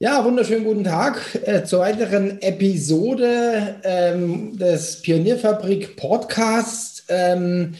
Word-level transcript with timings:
Ja, 0.00 0.24
wunderschönen 0.24 0.64
guten 0.64 0.82
Tag 0.82 1.38
äh, 1.44 1.62
zur 1.62 1.78
weiteren 1.78 2.42
Episode 2.42 3.76
ähm, 3.84 4.58
des 4.58 5.00
Pionierfabrik 5.02 5.94
Podcasts. 5.94 7.04
Ähm, 7.08 7.74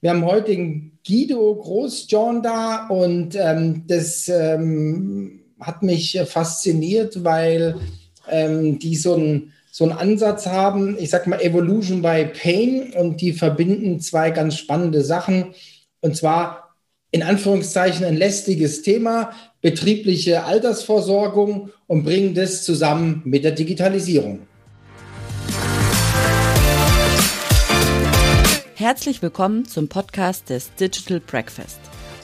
wir 0.00 0.10
haben 0.10 0.24
heute 0.24 0.52
den 0.52 0.92
Guido 1.04 1.56
Großjohn 1.56 2.40
da 2.40 2.86
und 2.86 3.34
ähm, 3.34 3.82
das 3.88 4.28
ähm, 4.28 5.40
hat 5.58 5.82
mich 5.82 6.16
fasziniert, 6.26 7.24
weil 7.24 7.74
ähm, 8.30 8.78
die 8.78 8.94
so 8.94 9.14
einen 9.14 9.52
so 9.72 9.84
einen 9.84 9.98
Ansatz 9.98 10.46
haben, 10.46 10.96
ich 11.00 11.10
sag 11.10 11.26
mal 11.26 11.40
Evolution 11.40 12.00
by 12.00 12.26
Pain 12.26 12.92
und 12.96 13.20
die 13.20 13.32
verbinden 13.32 13.98
zwei 13.98 14.30
ganz 14.30 14.56
spannende 14.56 15.02
Sachen. 15.02 15.52
Und 16.00 16.16
zwar 16.16 16.76
in 17.10 17.22
Anführungszeichen 17.22 18.04
ein 18.04 18.16
lästiges 18.16 18.82
Thema, 18.82 19.32
betriebliche 19.66 20.44
Altersvorsorgung 20.44 21.70
und 21.88 22.04
bringen 22.04 22.34
das 22.34 22.62
zusammen 22.62 23.22
mit 23.24 23.42
der 23.42 23.50
Digitalisierung. 23.50 24.46
Herzlich 28.76 29.22
willkommen 29.22 29.64
zum 29.64 29.88
Podcast 29.88 30.50
des 30.50 30.72
Digital 30.76 31.18
Breakfast. 31.18 31.80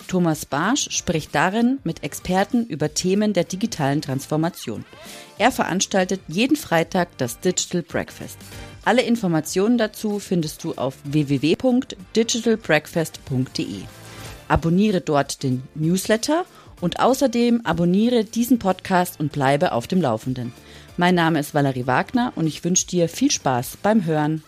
Thomas 0.06 0.46
Barsch 0.46 0.88
spricht 0.92 1.34
darin 1.34 1.80
mit 1.82 2.04
Experten 2.04 2.64
über 2.66 2.94
Themen 2.94 3.32
der 3.32 3.42
digitalen 3.42 4.02
Transformation. 4.02 4.84
Er 5.36 5.50
veranstaltet 5.50 6.20
jeden 6.28 6.56
Freitag 6.56 7.08
das 7.18 7.40
Digital 7.40 7.82
Breakfast. 7.82 8.38
Alle 8.84 9.02
Informationen 9.02 9.78
dazu 9.78 10.20
findest 10.20 10.62
du 10.62 10.74
auf 10.74 10.94
www.digitalbreakfast.de. 11.02 13.80
Abonniere 14.46 15.00
dort 15.00 15.42
den 15.42 15.64
Newsletter 15.74 16.40
und 16.40 16.61
außerdem 17.00 17.60
abonniere 17.64 18.24
diesen 18.24 18.58
Podcast 18.58 19.20
und 19.20 19.32
bleibe 19.32 19.72
auf 19.72 19.86
dem 19.86 20.00
Laufenden. 20.00 20.52
Mein 20.96 21.14
Name 21.14 21.40
ist 21.40 21.54
Valerie 21.54 21.86
Wagner 21.86 22.32
und 22.36 22.46
ich 22.46 22.64
wünsche 22.64 22.86
dir 22.86 23.08
viel 23.08 23.30
Spaß 23.30 23.78
beim 23.82 24.04
Hören. 24.04 24.42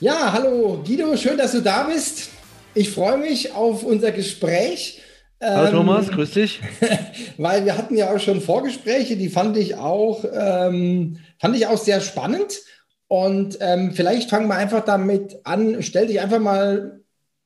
Ja, 0.00 0.32
hallo 0.32 0.82
Guido, 0.84 1.16
schön, 1.16 1.38
dass 1.38 1.52
du 1.52 1.60
da 1.60 1.84
bist. 1.84 2.30
Ich 2.74 2.90
freue 2.90 3.18
mich 3.18 3.52
auf 3.52 3.84
unser 3.84 4.10
Gespräch. 4.10 5.00
Hallo 5.40 5.66
ähm, 5.66 5.72
Thomas, 5.74 6.08
grüß 6.08 6.30
dich. 6.32 6.60
Weil 7.36 7.64
wir 7.64 7.76
hatten 7.76 7.96
ja 7.96 8.14
auch 8.14 8.20
schon 8.20 8.40
Vorgespräche, 8.40 9.16
die 9.16 9.28
fand 9.28 9.56
ich 9.56 9.74
auch, 9.74 10.24
ähm, 10.32 11.18
fand 11.38 11.56
ich 11.56 11.66
auch 11.66 11.78
sehr 11.78 12.00
spannend. 12.00 12.62
Und 13.12 13.58
ähm, 13.60 13.92
vielleicht 13.92 14.30
fangen 14.30 14.48
wir 14.48 14.54
einfach 14.54 14.82
damit 14.86 15.36
an. 15.44 15.82
Stell 15.82 16.06
dich 16.06 16.18
einfach 16.18 16.38
mal 16.38 17.02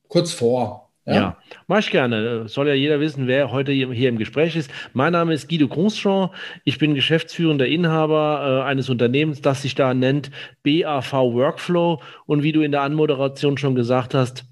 kurz 0.06 0.31
vor. 0.31 0.92
Ja, 1.06 1.14
ja 1.14 1.36
mach 1.67 1.81
ich 1.81 1.91
gerne. 1.91 2.47
Soll 2.47 2.69
ja 2.69 2.75
jeder 2.75 3.00
wissen, 3.00 3.27
wer 3.27 3.50
heute 3.50 3.73
hier 3.73 4.08
im 4.08 4.17
Gespräch 4.17 4.55
ist. 4.55 4.70
Mein 4.92 5.12
Name 5.12 5.34
ist 5.34 5.48
Guido 5.48 5.67
Grosjean. 5.67 6.31
Ich 6.62 6.78
bin 6.78 6.95
geschäftsführender 6.95 7.67
Inhaber 7.67 8.62
äh, 8.62 8.70
eines 8.70 8.89
Unternehmens, 8.89 9.41
das 9.41 9.62
sich 9.62 9.75
da 9.75 9.92
nennt 9.92 10.31
BAV 10.62 11.12
Workflow. 11.12 12.01
Und 12.27 12.45
wie 12.45 12.53
du 12.53 12.61
in 12.61 12.70
der 12.70 12.83
Anmoderation 12.83 13.58
schon 13.58 13.75
gesagt 13.75 14.14
hast, 14.14 14.45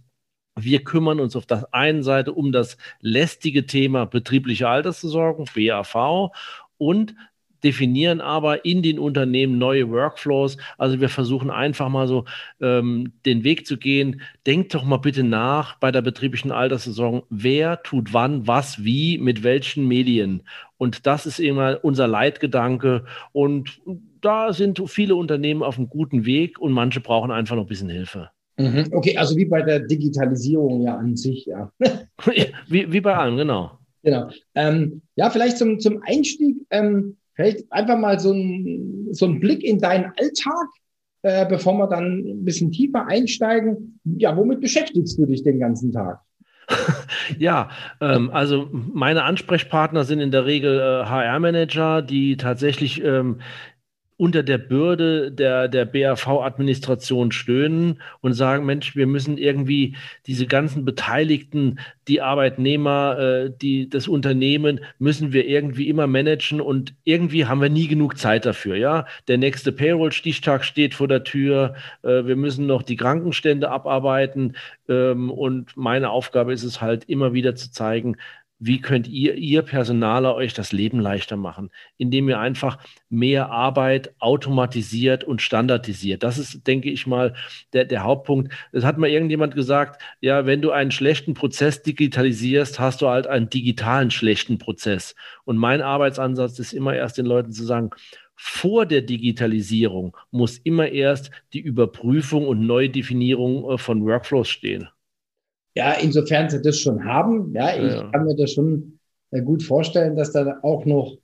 wir 0.58 0.82
kümmern 0.82 1.20
uns 1.20 1.36
auf 1.36 1.46
der 1.46 1.68
einen 1.70 2.02
Seite 2.02 2.32
um 2.32 2.50
das 2.50 2.76
lästige 2.98 3.66
Thema 3.66 4.04
betriebliche 4.04 4.68
Altersversorgung, 4.68 5.48
BAV, 5.54 6.32
und 6.76 7.14
definieren 7.64 8.20
aber 8.20 8.64
in 8.64 8.82
den 8.82 8.98
Unternehmen 8.98 9.58
neue 9.58 9.90
Workflows. 9.90 10.56
Also 10.78 11.00
wir 11.00 11.08
versuchen 11.08 11.50
einfach 11.50 11.88
mal 11.88 12.06
so 12.06 12.24
ähm, 12.60 13.12
den 13.24 13.42
Weg 13.42 13.66
zu 13.66 13.78
gehen. 13.78 14.20
Denkt 14.46 14.74
doch 14.74 14.84
mal 14.84 14.98
bitte 14.98 15.24
nach 15.24 15.78
bei 15.78 15.90
der 15.90 16.02
betrieblichen 16.02 16.52
Alterssaison, 16.52 17.22
wer 17.30 17.82
tut 17.82 18.12
wann, 18.12 18.46
was, 18.46 18.84
wie, 18.84 19.18
mit 19.18 19.42
welchen 19.42 19.88
Medien. 19.88 20.42
Und 20.76 21.06
das 21.06 21.26
ist 21.26 21.40
immer 21.40 21.80
unser 21.82 22.06
Leitgedanke. 22.06 23.04
Und 23.32 23.80
da 24.20 24.52
sind 24.52 24.82
viele 24.86 25.16
Unternehmen 25.16 25.62
auf 25.62 25.78
einem 25.78 25.88
guten 25.88 26.26
Weg 26.26 26.58
und 26.58 26.72
manche 26.72 27.00
brauchen 27.00 27.30
einfach 27.30 27.56
noch 27.56 27.64
ein 27.64 27.68
bisschen 27.68 27.88
Hilfe. 27.88 28.30
Mhm. 28.56 28.86
Okay, 28.92 29.16
also 29.16 29.36
wie 29.36 29.46
bei 29.46 29.62
der 29.62 29.80
Digitalisierung 29.80 30.82
ja 30.82 30.96
an 30.96 31.16
sich, 31.16 31.46
ja. 31.46 31.72
wie, 32.68 32.92
wie 32.92 33.00
bei 33.00 33.16
allem, 33.16 33.36
genau. 33.36 33.78
Genau. 34.04 34.28
Ähm, 34.54 35.02
ja, 35.16 35.30
vielleicht 35.30 35.58
zum, 35.58 35.80
zum 35.80 36.02
Einstieg. 36.02 36.58
Ähm, 36.70 37.16
Vielleicht 37.34 37.70
einfach 37.70 37.98
mal 37.98 38.18
so 38.20 38.32
ein, 38.32 39.08
so 39.12 39.26
ein 39.26 39.40
Blick 39.40 39.62
in 39.64 39.78
deinen 39.78 40.12
Alltag, 40.16 40.68
äh, 41.22 41.46
bevor 41.46 41.74
wir 41.78 41.88
dann 41.88 42.20
ein 42.20 42.44
bisschen 42.44 42.70
tiefer 42.70 43.06
einsteigen. 43.06 43.98
Ja, 44.04 44.36
womit 44.36 44.60
beschäftigst 44.60 45.18
du 45.18 45.26
dich 45.26 45.42
den 45.42 45.58
ganzen 45.58 45.92
Tag? 45.92 46.20
Ja, 47.38 47.70
ähm, 48.02 48.30
also 48.30 48.68
meine 48.70 49.24
Ansprechpartner 49.24 50.04
sind 50.04 50.20
in 50.20 50.30
der 50.30 50.44
Regel 50.44 50.78
äh, 50.78 51.06
HR-Manager, 51.06 52.02
die 52.02 52.36
tatsächlich 52.36 53.02
ähm, 53.02 53.40
unter 54.16 54.42
der 54.42 54.58
Bürde 54.58 55.32
der, 55.32 55.66
der 55.66 55.84
BAV-Administration 55.86 57.32
stöhnen 57.32 58.00
und 58.20 58.34
sagen, 58.34 58.64
Mensch, 58.64 58.94
wir 58.94 59.06
müssen 59.06 59.38
irgendwie 59.38 59.96
diese 60.26 60.46
ganzen 60.46 60.84
Beteiligten, 60.84 61.80
die 62.06 62.20
Arbeitnehmer, 62.20 63.18
äh, 63.18 63.50
die, 63.50 63.88
das 63.88 64.06
Unternehmen, 64.06 64.80
müssen 64.98 65.32
wir 65.32 65.46
irgendwie 65.46 65.88
immer 65.88 66.06
managen 66.06 66.60
und 66.60 66.94
irgendwie 67.02 67.46
haben 67.46 67.60
wir 67.60 67.70
nie 67.70 67.88
genug 67.88 68.16
Zeit 68.16 68.46
dafür. 68.46 68.76
Ja, 68.76 69.06
Der 69.26 69.38
nächste 69.38 69.72
Payroll-Stichtag 69.72 70.64
steht 70.64 70.94
vor 70.94 71.08
der 71.08 71.24
Tür, 71.24 71.74
äh, 72.02 72.24
wir 72.24 72.36
müssen 72.36 72.66
noch 72.66 72.82
die 72.82 72.96
Krankenstände 72.96 73.68
abarbeiten 73.70 74.56
ähm, 74.88 75.30
und 75.30 75.76
meine 75.76 76.10
Aufgabe 76.10 76.52
ist 76.52 76.64
es 76.64 76.80
halt 76.80 77.04
immer 77.08 77.32
wieder 77.32 77.56
zu 77.56 77.72
zeigen, 77.72 78.16
wie 78.66 78.80
könnt 78.80 79.08
ihr, 79.08 79.34
ihr 79.34 79.60
Personaler 79.60 80.34
euch 80.34 80.54
das 80.54 80.72
Leben 80.72 80.98
leichter 80.98 81.36
machen, 81.36 81.70
indem 81.98 82.30
ihr 82.30 82.38
einfach 82.38 82.78
mehr 83.10 83.50
Arbeit 83.50 84.14
automatisiert 84.20 85.22
und 85.22 85.42
standardisiert. 85.42 86.22
Das 86.22 86.38
ist, 86.38 86.66
denke 86.66 86.90
ich 86.90 87.06
mal, 87.06 87.34
der, 87.74 87.84
der 87.84 88.04
Hauptpunkt. 88.04 88.54
Es 88.72 88.82
hat 88.82 88.96
mal 88.96 89.10
irgendjemand 89.10 89.54
gesagt, 89.54 90.00
ja, 90.20 90.46
wenn 90.46 90.62
du 90.62 90.70
einen 90.70 90.92
schlechten 90.92 91.34
Prozess 91.34 91.82
digitalisierst, 91.82 92.80
hast 92.80 93.02
du 93.02 93.08
halt 93.08 93.26
einen 93.26 93.50
digitalen 93.50 94.10
schlechten 94.10 94.56
Prozess. 94.56 95.14
Und 95.44 95.58
mein 95.58 95.82
Arbeitsansatz 95.82 96.58
ist 96.58 96.72
immer 96.72 96.94
erst 96.94 97.18
den 97.18 97.26
Leuten 97.26 97.52
zu 97.52 97.64
sagen, 97.64 97.90
vor 98.34 98.86
der 98.86 99.02
Digitalisierung 99.02 100.16
muss 100.30 100.56
immer 100.56 100.88
erst 100.88 101.30
die 101.52 101.60
Überprüfung 101.60 102.48
und 102.48 102.66
Neudefinierung 102.66 103.70
äh, 103.70 103.78
von 103.78 104.04
Workflows 104.06 104.48
stehen. 104.48 104.88
Ja, 105.74 105.92
insofern 105.92 106.50
sie 106.50 106.62
das 106.62 106.78
schon 106.78 107.04
haben. 107.04 107.52
Ja, 107.54 107.76
ich 107.76 107.92
ja. 107.92 108.10
kann 108.10 108.24
mir 108.24 108.36
das 108.36 108.52
schon 108.52 108.98
äh, 109.30 109.42
gut 109.42 109.62
vorstellen, 109.62 110.16
dass 110.16 110.32
da 110.32 110.58
auch 110.62 110.84
noch 110.84 111.16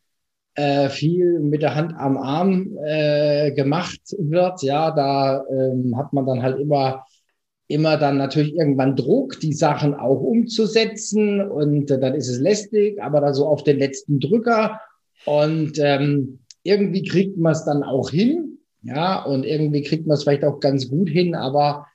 äh, 0.54 0.88
viel 0.88 1.38
mit 1.40 1.62
der 1.62 1.74
Hand 1.76 1.94
am 1.96 2.16
Arm 2.16 2.76
äh, 2.84 3.52
gemacht 3.52 4.00
wird. 4.18 4.62
Ja, 4.62 4.90
da 4.90 5.44
ähm, 5.48 5.96
hat 5.96 6.12
man 6.12 6.26
dann 6.26 6.42
halt 6.42 6.58
immer 6.58 7.04
immer 7.70 7.96
dann 7.96 8.16
natürlich 8.16 8.56
irgendwann 8.56 8.96
Druck, 8.96 9.38
die 9.38 9.52
Sachen 9.52 9.94
auch 9.94 10.20
umzusetzen 10.20 11.40
und 11.40 11.88
äh, 11.90 12.00
dann 12.00 12.14
ist 12.14 12.28
es 12.28 12.40
lästig, 12.40 13.00
aber 13.00 13.20
da 13.20 13.32
so 13.32 13.46
auf 13.46 13.62
den 13.62 13.78
letzten 13.78 14.18
Drücker 14.18 14.80
und 15.24 15.78
ähm, 15.78 16.40
irgendwie 16.64 17.04
kriegt 17.04 17.38
man 17.38 17.52
es 17.52 17.64
dann 17.64 17.84
auch 17.84 18.10
hin, 18.10 18.58
ja, 18.82 19.22
und 19.22 19.44
irgendwie 19.44 19.82
kriegt 19.82 20.06
man 20.06 20.16
es 20.16 20.24
vielleicht 20.24 20.44
auch 20.44 20.58
ganz 20.58 20.88
gut 20.88 21.08
hin, 21.08 21.36
aber 21.36 21.86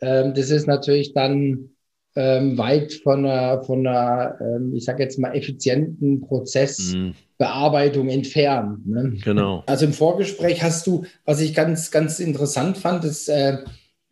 ähm, 0.00 0.34
das 0.34 0.50
ist 0.50 0.66
natürlich 0.66 1.12
dann 1.14 1.70
ähm, 2.16 2.58
weit 2.58 2.92
von 2.92 3.24
einer, 3.24 3.62
von 3.62 3.86
einer 3.86 4.36
ähm, 4.40 4.74
ich 4.74 4.84
sage 4.84 5.02
jetzt 5.02 5.18
mal, 5.18 5.34
effizienten 5.34 6.20
Prozessbearbeitung 6.20 8.04
mhm. 8.04 8.10
entfernt. 8.10 8.86
Ne? 8.86 9.14
Genau. 9.24 9.62
Also 9.66 9.86
im 9.86 9.92
Vorgespräch 9.92 10.62
hast 10.62 10.86
du, 10.86 11.04
was 11.24 11.40
ich 11.40 11.54
ganz, 11.54 11.90
ganz 11.90 12.18
interessant 12.18 12.78
fand, 12.78 13.04
ist 13.04 13.28
äh, 13.28 13.58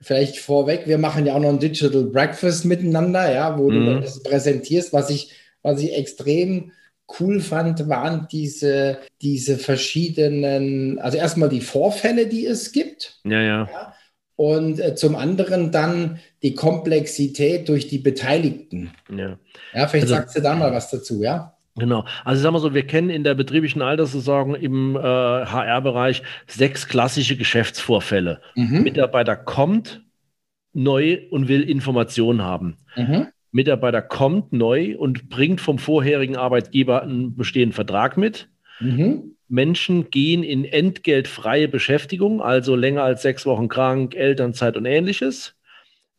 vielleicht 0.01 0.39
vorweg, 0.39 0.83
wir 0.87 0.99
machen 0.99 1.27
ja 1.27 1.35
auch 1.35 1.41
noch 1.41 1.49
ein 1.49 1.59
Digital 1.59 2.05
Breakfast 2.05 2.65
miteinander, 2.65 3.33
ja, 3.33 3.59
wo 3.59 3.71
mhm. 3.71 3.87
du 3.87 4.01
das 4.01 4.23
präsentierst, 4.23 4.93
was 4.93 5.11
ich, 5.11 5.33
was 5.63 5.83
ich 5.83 5.97
extrem 5.97 6.71
cool 7.19 7.41
fand, 7.41 7.89
waren 7.89 8.29
diese, 8.31 8.99
diese 9.23 9.57
verschiedenen, 9.57 10.99
also 10.99 11.17
erstmal 11.17 11.49
die 11.49 11.63
Vorfälle, 11.63 12.27
die 12.27 12.47
es 12.47 12.71
gibt. 12.71 13.19
Ja, 13.25 13.41
ja. 13.41 13.69
ja 13.73 13.95
und 14.39 14.79
äh, 14.79 14.95
zum 14.95 15.17
anderen 15.17 15.73
dann 15.73 16.21
die 16.45 16.55
Komplexität 16.55 17.69
durch 17.69 17.89
die 17.89 17.99
Beteiligten. 17.99 18.93
Ja, 19.11 19.37
ja 19.75 19.89
vielleicht 19.89 20.05
also, 20.05 20.15
sagst 20.15 20.37
du 20.37 20.41
da 20.41 20.55
mal 20.55 20.73
was 20.73 20.91
dazu, 20.91 21.25
ja? 21.25 21.57
Genau. 21.75 22.05
Also 22.25 22.41
sagen 22.41 22.55
wir 22.55 22.61
so, 22.61 22.73
wir 22.73 22.87
kennen 22.87 23.11
in 23.11 23.25
der 23.25 23.35
betrieblichen 23.35 23.83
Altersversorgung 23.83 24.55
im 24.55 24.95
äh, 24.95 25.01
HR-Bereich 25.01 26.23
sechs 26.47 26.87
klassische 26.87 27.37
Geschäftsvorfälle. 27.37 28.41
Mhm. 28.55 28.85
Mitarbeiter 28.85 29.35
kommt 29.35 30.05
neu 30.73 31.19
und 31.31 31.49
will 31.49 31.69
Informationen 31.69 32.43
haben. 32.43 32.77
Mhm. 32.95 33.27
Mitarbeiter 33.51 34.03
kommt 34.03 34.53
neu 34.53 34.97
und 34.97 35.31
bringt 35.31 35.61
vom 35.61 35.79
vorherigen 35.79 36.37
Arbeitgeber 36.37 37.03
einen 37.03 37.35
bestehenden 37.35 37.75
Vertrag 37.75 38.17
mit. 38.17 38.49
Mhm. 38.79 39.35
Menschen 39.49 40.11
gehen 40.11 40.43
in 40.43 40.65
entgeltfreie 40.65 41.69
Beschäftigung, 41.69 42.43
also 42.43 42.77
länger 42.77 43.03
als 43.03 43.23
sechs 43.23 43.47
Wochen 43.47 43.69
krank, 43.69 44.15
Elternzeit 44.15 44.77
und 44.77 44.85
ähnliches. 44.85 45.55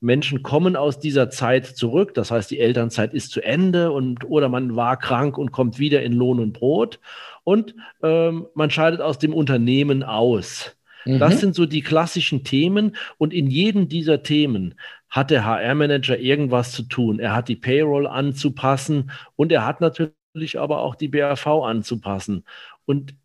Menschen 0.02 0.44
kommen 0.44 0.76
aus 0.76 1.00
dieser 1.00 1.30
Zeit 1.30 1.66
zurück, 1.66 2.14
das 2.14 2.32
heißt, 2.32 2.50
die 2.50 2.60
Elternzeit 2.60 3.14
ist 3.14 3.32
zu 3.32 3.42
Ende 3.42 3.92
und 3.92 4.24
oder 4.26 4.48
man 4.48 4.76
war 4.76 4.98
krank 4.98 5.38
und 5.38 5.52
kommt 5.52 5.78
wieder 5.78 6.02
in 6.02 6.14
Lohn 6.14 6.40
und 6.40 6.54
Brot 6.54 7.00
und 7.44 7.76
ähm, 8.02 8.48
man 8.56 8.72
scheidet 8.72 9.02
aus 9.02 9.20
dem 9.20 9.34
Unternehmen 9.34 10.04
aus. 10.04 10.78
Mhm. 11.06 11.20
Das 11.20 11.40
sind 11.40 11.54
so 11.54 11.66
die 11.66 11.82
klassischen 11.82 12.44
Themen 12.46 12.96
und 13.18 13.34
in 13.34 13.48
jedem 13.48 13.90
dieser 13.90 14.24
Themen 14.24 14.76
hat 15.10 15.32
der 15.32 15.44
HR-Manager 15.44 16.18
irgendwas 16.18 16.72
zu 16.72 16.84
tun. 16.84 17.20
Er 17.20 17.36
hat 17.36 17.50
die 17.50 17.56
Payroll 17.56 18.08
anzupassen 18.08 19.12
und 19.36 19.52
er 19.52 19.66
hat 19.66 19.82
natürlich 19.82 20.60
aber 20.60 20.80
auch 20.80 20.96
die 20.96 21.08
BAV 21.08 21.48
anzupassen. 21.48 22.46
Und 22.86 23.16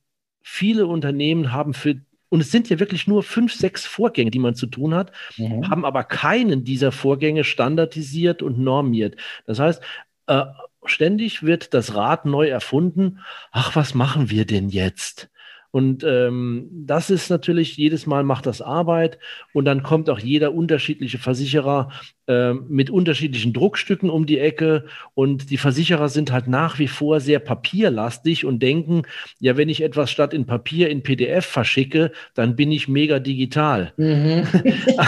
viele 0.46 0.86
Unternehmen 0.86 1.52
haben 1.52 1.72
für 1.72 1.96
und 2.28 2.40
es 2.40 2.50
sind 2.50 2.68
ja 2.68 2.80
wirklich 2.80 3.06
nur 3.06 3.22
fünf, 3.22 3.54
sechs 3.54 3.86
Vorgänge, 3.86 4.30
die 4.30 4.40
man 4.40 4.54
zu 4.54 4.66
tun 4.66 4.92
hat, 4.94 5.12
mhm. 5.36 5.70
haben 5.70 5.84
aber 5.84 6.02
keinen 6.02 6.64
dieser 6.64 6.90
Vorgänge 6.90 7.44
standardisiert 7.44 8.42
und 8.42 8.58
normiert. 8.58 9.16
Das 9.46 9.60
heißt, 9.60 9.82
äh, 10.26 10.44
ständig 10.84 11.44
wird 11.44 11.74
das 11.74 11.94
Rad 11.94 12.26
neu 12.26 12.48
erfunden. 12.48 13.20
Ach, 13.52 13.76
was 13.76 13.94
machen 13.94 14.30
wir 14.30 14.46
denn 14.46 14.68
jetzt? 14.68 15.30
Und 15.74 16.04
ähm, 16.04 16.68
das 16.70 17.10
ist 17.10 17.30
natürlich, 17.30 17.76
jedes 17.76 18.06
Mal 18.06 18.22
macht 18.22 18.46
das 18.46 18.62
Arbeit 18.62 19.18
und 19.52 19.64
dann 19.64 19.82
kommt 19.82 20.08
auch 20.08 20.20
jeder 20.20 20.54
unterschiedliche 20.54 21.18
Versicherer 21.18 21.88
äh, 22.26 22.54
mit 22.54 22.88
unterschiedlichen 22.90 23.52
Druckstücken 23.52 24.08
um 24.08 24.24
die 24.24 24.38
Ecke 24.38 24.86
und 25.12 25.50
die 25.50 25.58
Versicherer 25.58 26.08
sind 26.08 26.32
halt 26.32 26.46
nach 26.46 26.78
wie 26.78 26.86
vor 26.86 27.20
sehr 27.20 27.38
papierlastig 27.38 28.46
und 28.46 28.62
denken, 28.62 29.02
ja, 29.40 29.58
wenn 29.58 29.68
ich 29.68 29.82
etwas 29.82 30.10
statt 30.10 30.32
in 30.32 30.46
Papier 30.46 30.88
in 30.88 31.02
PDF 31.02 31.44
verschicke, 31.44 32.12
dann 32.34 32.56
bin 32.56 32.72
ich 32.72 32.88
mega 32.88 33.18
digital. 33.18 33.92
Mhm. 33.96 34.44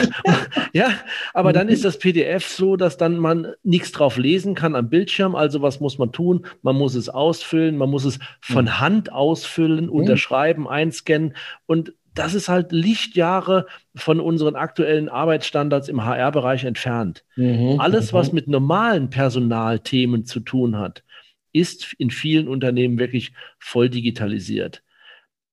ja, 0.75 0.89
aber 1.33 1.55
dann 1.55 1.69
ist 1.69 1.87
das 1.87 1.99
PDF 1.99 2.47
so, 2.47 2.77
dass 2.77 2.97
dann 2.97 3.19
man 3.19 3.47
nichts 3.63 3.93
drauf 3.93 4.19
lesen 4.19 4.55
kann 4.55 4.75
am 4.75 4.91
Bildschirm. 4.91 5.37
Also 5.37 5.63
was 5.63 5.81
muss 5.81 5.97
man 5.97 6.13
tun? 6.13 6.45
Man 6.61 6.77
muss 6.77 6.97
es 6.97 7.09
ausfüllen, 7.09 7.79
man 7.79 7.89
muss 7.89 8.05
es 8.05 8.19
von 8.41 8.67
mhm. 8.67 8.81
Hand 8.81 9.13
ausfüllen, 9.13 9.87
mhm. 9.87 9.93
unterschreiben, 9.93 10.56
einscannen 10.65 11.35
und 11.67 11.93
das 12.17 12.35
ist 12.35 12.49
halt 12.49 12.73
Lichtjahre 12.73 13.67
von 13.95 14.21
unseren 14.21 14.57
aktuellen 14.57 15.09
Arbeitsstandards 15.09 15.89
im 15.89 16.05
HR-Bereich 16.05 16.65
entfernt. 16.65 17.25
Mhm, 17.37 17.79
Alles, 17.79 18.13
was 18.13 18.33
mhm. 18.33 18.37
mit 18.37 18.49
normalen 18.49 19.11
Personalthemen 19.11 20.25
zu 20.25 20.41
tun 20.41 20.79
hat, 20.79 21.05
ist 21.53 21.95
in 21.99 22.11
vielen 22.11 22.49
Unternehmen 22.49 22.99
wirklich 22.99 23.33
voll 23.59 23.89
digitalisiert. 23.89 24.83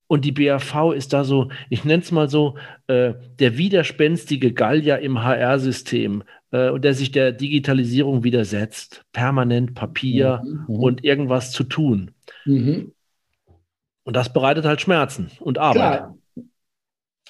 Und 0.07 0.25
die 0.25 0.31
BAV 0.31 0.93
ist 0.93 1.13
da 1.13 1.23
so, 1.23 1.49
ich 1.69 1.85
nenne 1.85 2.03
es 2.03 2.11
mal 2.11 2.29
so, 2.29 2.55
äh, 2.87 3.13
der 3.39 3.57
widerspenstige 3.57 4.53
Gallier 4.53 4.99
im 4.99 5.23
HR-System, 5.23 6.23
äh, 6.51 6.79
der 6.79 6.93
sich 6.93 7.11
der 7.11 7.31
Digitalisierung 7.31 8.23
widersetzt. 8.23 9.03
Permanent 9.11 9.73
Papier 9.73 10.41
mhm, 10.43 10.65
mhm. 10.67 10.75
und 10.75 11.03
irgendwas 11.03 11.51
zu 11.51 11.63
tun. 11.63 12.11
Mhm. 12.45 12.91
Und 14.03 14.15
das 14.15 14.31
bereitet 14.31 14.65
halt 14.65 14.81
Schmerzen 14.81 15.31
und 15.39 15.57
Arbeit. 15.57 15.99
Klar. 15.99 16.17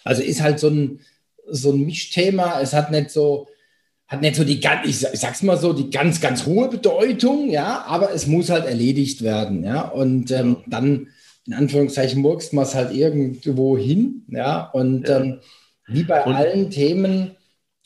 Also 0.03 0.21
ist 0.21 0.41
halt 0.41 0.59
so 0.59 0.69
ein, 0.69 0.99
so 1.47 1.71
ein 1.71 1.81
Mischthema. 1.81 2.59
Es 2.61 2.73
hat 2.73 2.91
nicht 2.91 3.09
so, 3.09 3.47
hat 4.07 4.21
nicht 4.21 4.35
so 4.35 4.43
die 4.43 4.59
ganz, 4.59 4.87
ich, 4.87 4.99
sag's 5.19 5.43
mal 5.43 5.57
so, 5.57 5.73
die 5.73 5.89
ganz, 5.89 6.19
ganz 6.19 6.45
hohe 6.45 6.69
Bedeutung, 6.69 7.49
ja, 7.49 7.83
aber 7.87 8.13
es 8.13 8.27
muss 8.27 8.49
halt 8.49 8.65
erledigt 8.65 9.21
werden, 9.21 9.63
ja. 9.63 9.81
Und 9.87 10.31
ähm, 10.31 10.57
dann, 10.67 11.07
in 11.45 11.53
Anführungszeichen, 11.53 12.21
murkst 12.21 12.53
man 12.53 12.63
es 12.63 12.75
halt 12.75 12.93
irgendwo 12.93 13.77
hin, 13.77 14.25
ja. 14.29 14.69
Und 14.71 15.07
ja. 15.07 15.19
Ähm, 15.19 15.39
wie 15.87 16.03
bei 16.03 16.23
und, 16.23 16.33
allen 16.33 16.69
Themen, 16.69 17.31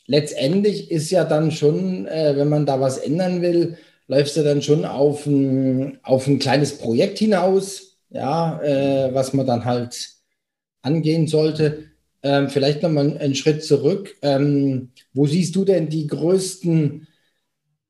letztendlich 0.06 0.90
ist 0.90 1.10
ja 1.10 1.24
dann 1.24 1.50
schon, 1.50 2.06
äh, 2.06 2.34
wenn 2.36 2.48
man 2.48 2.66
da 2.66 2.80
was 2.80 2.98
ändern 2.98 3.42
will, 3.42 3.76
läufst 4.06 4.36
du 4.36 4.42
dann 4.42 4.62
schon 4.62 4.84
auf 4.84 5.26
ein, 5.26 5.98
auf 6.02 6.26
ein 6.26 6.38
kleines 6.38 6.78
Projekt 6.78 7.18
hinaus, 7.18 7.97
ja, 8.10 8.60
äh, 8.62 9.14
was 9.14 9.32
man 9.32 9.46
dann 9.46 9.64
halt 9.64 10.10
angehen 10.82 11.26
sollte. 11.26 11.84
Ähm, 12.22 12.48
vielleicht 12.48 12.82
nochmal 12.82 13.16
einen 13.18 13.34
Schritt 13.34 13.62
zurück. 13.64 14.16
Ähm, 14.22 14.90
wo 15.12 15.26
siehst 15.26 15.54
du 15.54 15.64
denn 15.64 15.88
die 15.88 16.06
größten 16.06 17.06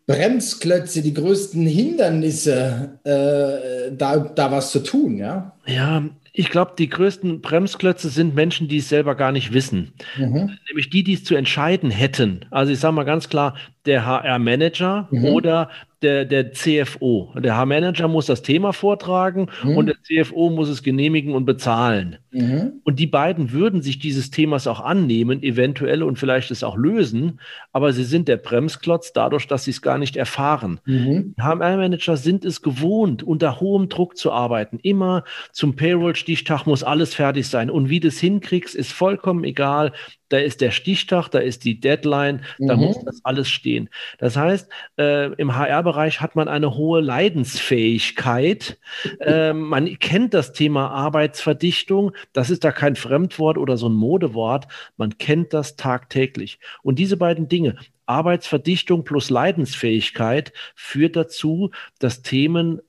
Bremsklötze, 0.06 1.02
die 1.02 1.14
größten 1.14 1.66
Hindernisse, 1.66 2.98
äh, 3.04 3.94
da, 3.94 4.18
da 4.18 4.50
was 4.50 4.70
zu 4.70 4.80
tun? 4.80 5.18
Ja, 5.18 5.56
ja 5.66 6.02
ich 6.32 6.50
glaube, 6.50 6.72
die 6.78 6.88
größten 6.88 7.40
Bremsklötze 7.40 8.08
sind 8.10 8.34
Menschen, 8.34 8.68
die 8.68 8.78
es 8.78 8.88
selber 8.88 9.16
gar 9.16 9.32
nicht 9.32 9.52
wissen. 9.52 9.92
Mhm. 10.16 10.56
Nämlich 10.68 10.88
die, 10.88 11.02
die 11.02 11.14
es 11.14 11.24
zu 11.24 11.34
entscheiden 11.34 11.90
hätten. 11.90 12.46
Also 12.50 12.72
ich 12.72 12.78
sage 12.78 12.94
mal 12.94 13.04
ganz 13.04 13.28
klar, 13.28 13.56
der 13.88 14.06
HR-Manager 14.06 15.08
mhm. 15.10 15.24
oder 15.24 15.70
der, 16.02 16.24
der 16.24 16.52
CFO. 16.52 17.32
Der 17.36 17.56
H-Manager 17.56 18.06
muss 18.06 18.26
das 18.26 18.42
Thema 18.42 18.72
vortragen 18.72 19.48
mhm. 19.64 19.76
und 19.76 19.86
der 19.86 19.96
CFO 20.02 20.50
muss 20.50 20.68
es 20.68 20.82
genehmigen 20.82 21.34
und 21.34 21.44
bezahlen. 21.44 22.18
Mhm. 22.30 22.74
Und 22.84 23.00
die 23.00 23.06
beiden 23.06 23.50
würden 23.50 23.82
sich 23.82 23.98
dieses 23.98 24.30
Themas 24.30 24.68
auch 24.68 24.80
annehmen, 24.80 25.42
eventuell 25.42 26.04
und 26.04 26.16
vielleicht 26.16 26.50
es 26.52 26.62
auch 26.62 26.76
lösen, 26.76 27.40
aber 27.72 27.92
sie 27.92 28.04
sind 28.04 28.28
der 28.28 28.36
Bremsklotz 28.36 29.12
dadurch, 29.12 29.48
dass 29.48 29.64
sie 29.64 29.72
es 29.72 29.82
gar 29.82 29.98
nicht 29.98 30.16
erfahren. 30.16 30.78
Mhm. 30.84 31.34
HR-Manager 31.40 32.16
sind 32.16 32.44
es 32.44 32.62
gewohnt, 32.62 33.24
unter 33.24 33.60
hohem 33.60 33.88
Druck 33.88 34.16
zu 34.16 34.30
arbeiten. 34.30 34.78
Immer 34.80 35.24
zum 35.52 35.74
Payroll-Stichtag 35.74 36.66
muss 36.66 36.84
alles 36.84 37.14
fertig 37.14 37.48
sein. 37.48 37.70
Und 37.70 37.88
wie 37.88 37.98
du 37.98 38.08
es 38.08 38.20
hinkriegst, 38.20 38.76
ist 38.76 38.92
vollkommen 38.92 39.42
egal 39.42 39.92
da 40.28 40.38
ist 40.38 40.60
der 40.60 40.70
Stichtag, 40.70 41.28
da 41.28 41.38
ist 41.38 41.64
die 41.64 41.80
Deadline, 41.80 42.42
da 42.58 42.76
mhm. 42.76 42.84
muss 42.84 43.02
das 43.04 43.24
alles 43.24 43.48
stehen. 43.48 43.77
Das 44.18 44.36
heißt, 44.36 44.68
äh, 44.98 45.32
im 45.34 45.56
HR-Bereich 45.56 46.20
hat 46.20 46.36
man 46.36 46.48
eine 46.48 46.74
hohe 46.74 47.00
Leidensfähigkeit. 47.00 48.78
äh, 49.20 49.52
man 49.52 49.98
kennt 49.98 50.34
das 50.34 50.52
Thema 50.52 50.90
Arbeitsverdichtung. 50.90 52.12
Das 52.32 52.50
ist 52.50 52.64
da 52.64 52.72
kein 52.72 52.96
Fremdwort 52.96 53.58
oder 53.58 53.76
so 53.76 53.88
ein 53.88 53.94
Modewort. 53.94 54.66
Man 54.96 55.18
kennt 55.18 55.52
das 55.52 55.76
tagtäglich. 55.76 56.58
Und 56.82 56.98
diese 56.98 57.16
beiden 57.16 57.48
Dinge, 57.48 57.76
Arbeitsverdichtung 58.06 59.04
plus 59.04 59.30
Leidensfähigkeit, 59.30 60.52
führt 60.74 61.16
dazu, 61.16 61.70
dass 61.98 62.22
Themen 62.22 62.80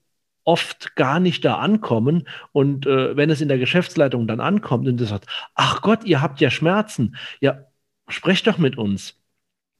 oft 0.49 0.95
gar 0.95 1.19
nicht 1.19 1.45
da 1.45 1.57
ankommen. 1.57 2.27
Und 2.51 2.87
äh, 2.87 3.15
wenn 3.15 3.29
es 3.29 3.41
in 3.41 3.49
der 3.49 3.59
Geschäftsleitung 3.59 4.27
dann 4.27 4.39
ankommt 4.39 4.87
und 4.87 4.99
das 4.99 5.09
sagt, 5.09 5.27
ach 5.53 5.81
Gott, 5.81 6.05
ihr 6.05 6.21
habt 6.21 6.41
ja 6.41 6.49
Schmerzen, 6.49 7.15
ja, 7.39 7.65
sprecht 8.07 8.47
doch 8.47 8.57
mit 8.57 8.77
uns. 8.77 9.18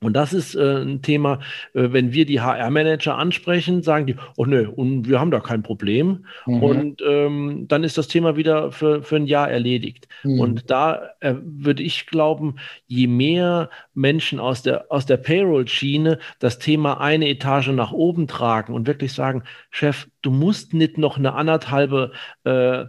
Und 0.01 0.13
das 0.13 0.31
ist 0.31 0.55
äh, 0.55 0.81
ein 0.81 1.01
Thema, 1.01 1.39
äh, 1.73 1.89
wenn 1.91 2.13
wir 2.13 2.25
die 2.25 2.39
HR-Manager 2.39 3.17
ansprechen, 3.17 3.83
sagen 3.83 4.07
die, 4.07 4.15
oh 4.37 4.45
nö, 4.45 4.69
und 4.69 5.09
wir 5.09 5.19
haben 5.19 5.31
da 5.31 5.41
kein 5.41 5.61
Problem. 5.61 6.25
Mhm. 6.45 6.63
Und 6.63 7.01
ähm, 7.05 7.65
dann 7.67 7.83
ist 7.83 7.97
das 7.97 8.07
Thema 8.07 8.37
wieder 8.37 8.71
für, 8.71 9.03
für 9.03 9.17
ein 9.17 9.27
Jahr 9.27 9.51
erledigt. 9.51 10.07
Mhm. 10.23 10.39
Und 10.39 10.71
da 10.71 11.09
äh, 11.19 11.35
würde 11.41 11.83
ich 11.83 12.07
glauben, 12.07 12.55
je 12.87 13.07
mehr 13.07 13.69
Menschen 13.93 14.39
aus 14.39 14.61
der, 14.61 14.85
aus 14.89 15.05
der 15.05 15.17
Payroll-Schiene 15.17 16.19
das 16.39 16.59
Thema 16.59 17.01
eine 17.01 17.27
Etage 17.27 17.69
nach 17.69 17.91
oben 17.91 18.27
tragen 18.27 18.73
und 18.73 18.87
wirklich 18.87 19.11
sagen, 19.11 19.43
Chef, 19.69 20.07
du 20.21 20.31
musst 20.31 20.73
nicht 20.73 20.97
noch 20.97 21.17
eine 21.17 21.33
anderthalbe 21.33 22.13
äh, 22.45 22.85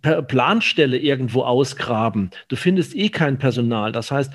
Planstelle 0.00 0.98
irgendwo 0.98 1.42
ausgraben. 1.42 2.30
Du 2.48 2.56
findest 2.56 2.94
eh 2.96 3.10
kein 3.10 3.38
Personal. 3.38 3.92
Das 3.92 4.10
heißt, 4.10 4.32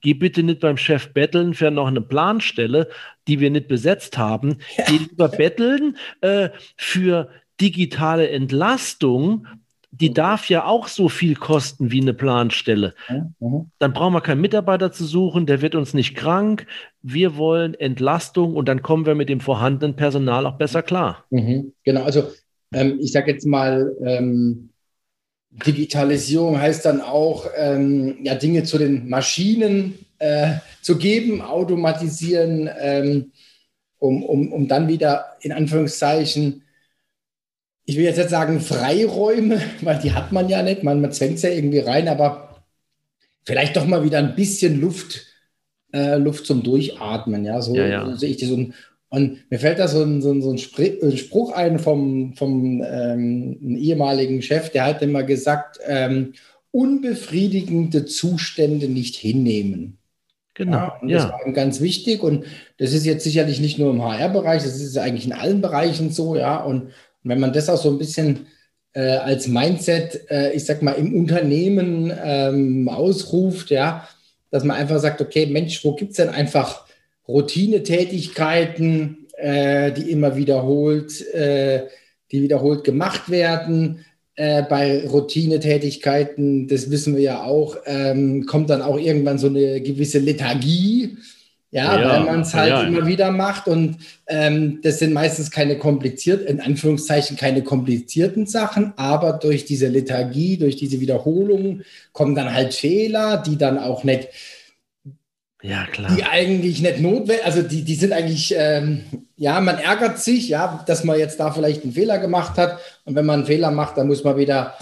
geh 0.00 0.14
bitte 0.14 0.42
nicht 0.42 0.60
beim 0.60 0.76
Chef 0.76 1.12
betteln 1.12 1.54
für 1.54 1.70
noch 1.70 1.88
eine 1.88 2.00
Planstelle, 2.00 2.88
die 3.26 3.40
wir 3.40 3.50
nicht 3.50 3.68
besetzt 3.68 4.16
haben. 4.16 4.58
Ja. 4.76 4.84
Geh 4.86 4.98
lieber 4.98 5.28
betteln 5.28 5.96
äh, 6.20 6.50
für 6.76 7.30
digitale 7.60 8.28
Entlastung. 8.30 9.46
Die 9.90 10.10
mhm. 10.10 10.14
darf 10.14 10.48
ja 10.48 10.64
auch 10.66 10.86
so 10.86 11.08
viel 11.08 11.34
kosten 11.34 11.90
wie 11.90 12.00
eine 12.00 12.14
Planstelle. 12.14 12.94
Mhm. 13.40 13.70
Dann 13.80 13.92
brauchen 13.92 14.14
wir 14.14 14.20
keinen 14.20 14.40
Mitarbeiter 14.40 14.92
zu 14.92 15.04
suchen, 15.04 15.46
der 15.46 15.62
wird 15.62 15.74
uns 15.74 15.94
nicht 15.94 16.14
krank. 16.14 16.66
Wir 17.02 17.36
wollen 17.36 17.74
Entlastung 17.74 18.54
und 18.54 18.68
dann 18.68 18.82
kommen 18.82 19.04
wir 19.04 19.16
mit 19.16 19.28
dem 19.28 19.40
vorhandenen 19.40 19.96
Personal 19.96 20.46
auch 20.46 20.58
besser 20.58 20.82
klar. 20.82 21.24
Mhm. 21.30 21.72
Genau, 21.82 22.04
also 22.04 22.30
ähm, 22.72 22.98
ich 23.00 23.12
sage 23.12 23.32
jetzt 23.32 23.46
mal, 23.46 23.94
ähm, 24.04 24.70
Digitalisierung 25.52 26.58
heißt 26.58 26.84
dann 26.84 27.00
auch, 27.00 27.46
ähm, 27.56 28.18
ja, 28.22 28.34
Dinge 28.34 28.64
zu 28.64 28.78
den 28.78 29.08
Maschinen 29.08 30.06
äh, 30.18 30.54
zu 30.80 30.96
geben, 30.96 31.42
automatisieren, 31.42 32.70
ähm, 32.80 33.32
um, 33.98 34.22
um, 34.24 34.52
um 34.52 34.68
dann 34.68 34.88
wieder 34.88 35.36
in 35.40 35.52
Anführungszeichen, 35.52 36.62
ich 37.84 37.96
will 37.96 38.04
jetzt 38.04 38.16
nicht 38.16 38.30
sagen 38.30 38.60
Freiräume, 38.60 39.60
weil 39.82 39.98
die 39.98 40.12
hat 40.12 40.32
man 40.32 40.48
ja 40.48 40.62
nicht, 40.62 40.82
man, 40.82 41.00
man 41.00 41.12
zwängt 41.12 41.36
es 41.36 41.42
ja 41.42 41.50
irgendwie 41.50 41.80
rein, 41.80 42.08
aber 42.08 42.64
vielleicht 43.44 43.76
doch 43.76 43.86
mal 43.86 44.04
wieder 44.04 44.18
ein 44.18 44.34
bisschen 44.34 44.80
Luft, 44.80 45.26
äh, 45.92 46.16
Luft 46.16 46.46
zum 46.46 46.62
Durchatmen, 46.62 47.44
ja, 47.44 47.60
so, 47.60 47.74
ja, 47.74 47.86
ja. 47.86 48.06
so 48.06 48.16
sehe 48.16 48.30
ich 48.30 48.38
das. 48.38 48.50
Und, 48.50 48.74
und 49.12 49.50
mir 49.50 49.58
fällt 49.58 49.78
da 49.78 49.88
so 49.88 50.02
ein, 50.02 50.22
so 50.22 50.32
ein, 50.32 50.40
so 50.40 50.50
ein 50.50 50.56
Spruch 50.56 51.52
ein 51.52 51.78
vom, 51.78 52.32
vom 52.34 52.82
ähm, 52.82 53.76
ehemaligen 53.76 54.40
Chef, 54.40 54.70
der 54.70 54.86
hat 54.86 55.02
immer 55.02 55.22
gesagt, 55.22 55.78
ähm, 55.86 56.32
unbefriedigende 56.70 58.06
Zustände 58.06 58.88
nicht 58.88 59.16
hinnehmen. 59.16 59.98
Genau. 60.54 60.76
Ja, 60.76 60.98
und 61.02 61.10
das 61.10 61.24
ja. 61.24 61.30
war 61.30 61.52
ganz 61.52 61.82
wichtig. 61.82 62.22
Und 62.22 62.46
das 62.78 62.94
ist 62.94 63.04
jetzt 63.04 63.24
sicherlich 63.24 63.60
nicht 63.60 63.78
nur 63.78 63.90
im 63.90 64.02
HR-Bereich, 64.02 64.62
das 64.62 64.80
ist 64.80 64.96
eigentlich 64.96 65.26
in 65.26 65.34
allen 65.34 65.60
Bereichen 65.60 66.10
so, 66.10 66.34
ja. 66.34 66.62
Und, 66.62 66.88
wenn 67.22 67.38
man 67.38 67.52
das 67.52 67.68
auch 67.68 67.76
so 67.76 67.90
ein 67.90 67.98
bisschen 67.98 68.46
äh, 68.94 69.16
als 69.16 69.46
Mindset, 69.46 70.28
äh, 70.30 70.52
ich 70.52 70.64
sag 70.64 70.80
mal, 70.80 70.92
im 70.92 71.14
Unternehmen 71.14 72.10
ähm, 72.24 72.88
ausruft, 72.88 73.68
ja, 73.68 74.08
dass 74.50 74.64
man 74.64 74.78
einfach 74.78 74.98
sagt, 75.00 75.20
okay, 75.20 75.44
Mensch, 75.44 75.84
wo 75.84 75.94
gibt 75.94 76.12
es 76.12 76.16
denn 76.16 76.30
einfach 76.30 76.86
Routinetätigkeiten, 77.28 79.28
äh, 79.36 79.92
die 79.92 80.10
immer 80.10 80.36
wiederholt, 80.36 81.20
äh, 81.32 81.86
die 82.30 82.42
wiederholt 82.42 82.84
gemacht 82.84 83.30
werden? 83.30 84.04
Äh, 84.34 84.62
bei 84.62 85.06
Routinetätigkeiten, 85.06 86.66
das 86.66 86.90
wissen 86.90 87.14
wir 87.14 87.22
ja 87.22 87.44
auch, 87.44 87.76
ähm, 87.84 88.46
kommt 88.46 88.70
dann 88.70 88.80
auch 88.80 88.98
irgendwann 88.98 89.38
so 89.38 89.48
eine 89.48 89.82
gewisse 89.82 90.20
Lethargie. 90.20 91.18
Ja, 91.70 92.00
ja 92.00 92.08
weil 92.08 92.24
man 92.24 92.40
es 92.40 92.54
halt 92.54 92.70
ja, 92.70 92.82
immer 92.82 93.06
wieder 93.06 93.30
macht 93.30 93.66
und 93.66 93.96
ähm, 94.26 94.80
das 94.82 94.98
sind 94.98 95.12
meistens 95.12 95.50
keine 95.50 95.78
komplizierten, 95.78 96.46
in 96.46 96.60
Anführungszeichen 96.60 97.36
keine 97.36 97.62
komplizierten 97.62 98.46
Sachen, 98.46 98.92
aber 98.96 99.34
durch 99.34 99.64
diese 99.64 99.88
Lethargie, 99.88 100.58
durch 100.58 100.76
diese 100.76 101.00
Wiederholung 101.00 101.82
kommen 102.12 102.34
dann 102.34 102.54
halt 102.54 102.74
Fehler, 102.74 103.42
die 103.46 103.56
dann 103.56 103.78
auch 103.78 104.04
nicht, 104.04 104.28
ja 105.62 105.86
klar, 105.86 106.14
die 106.16 106.24
eigentlich 106.24 106.82
nicht 106.82 107.00
notwendig, 107.00 107.44
also 107.44 107.62
die, 107.62 107.82
die 107.82 107.94
sind 107.94 108.12
eigentlich, 108.12 108.54
ähm, 108.56 109.04
ja, 109.36 109.60
man 109.60 109.78
ärgert 109.78 110.18
sich, 110.18 110.48
ja, 110.48 110.82
dass 110.86 111.04
man 111.04 111.18
jetzt 111.18 111.40
da 111.40 111.50
vielleicht 111.52 111.84
einen 111.84 111.92
Fehler 111.92 112.18
gemacht 112.18 112.58
hat 112.58 112.78
und 113.04 113.14
wenn 113.14 113.26
man 113.26 113.40
einen 113.40 113.46
Fehler 113.46 113.70
macht, 113.70 113.96
dann 113.96 114.08
muss 114.08 114.24
man 114.24 114.36
wieder 114.36 114.74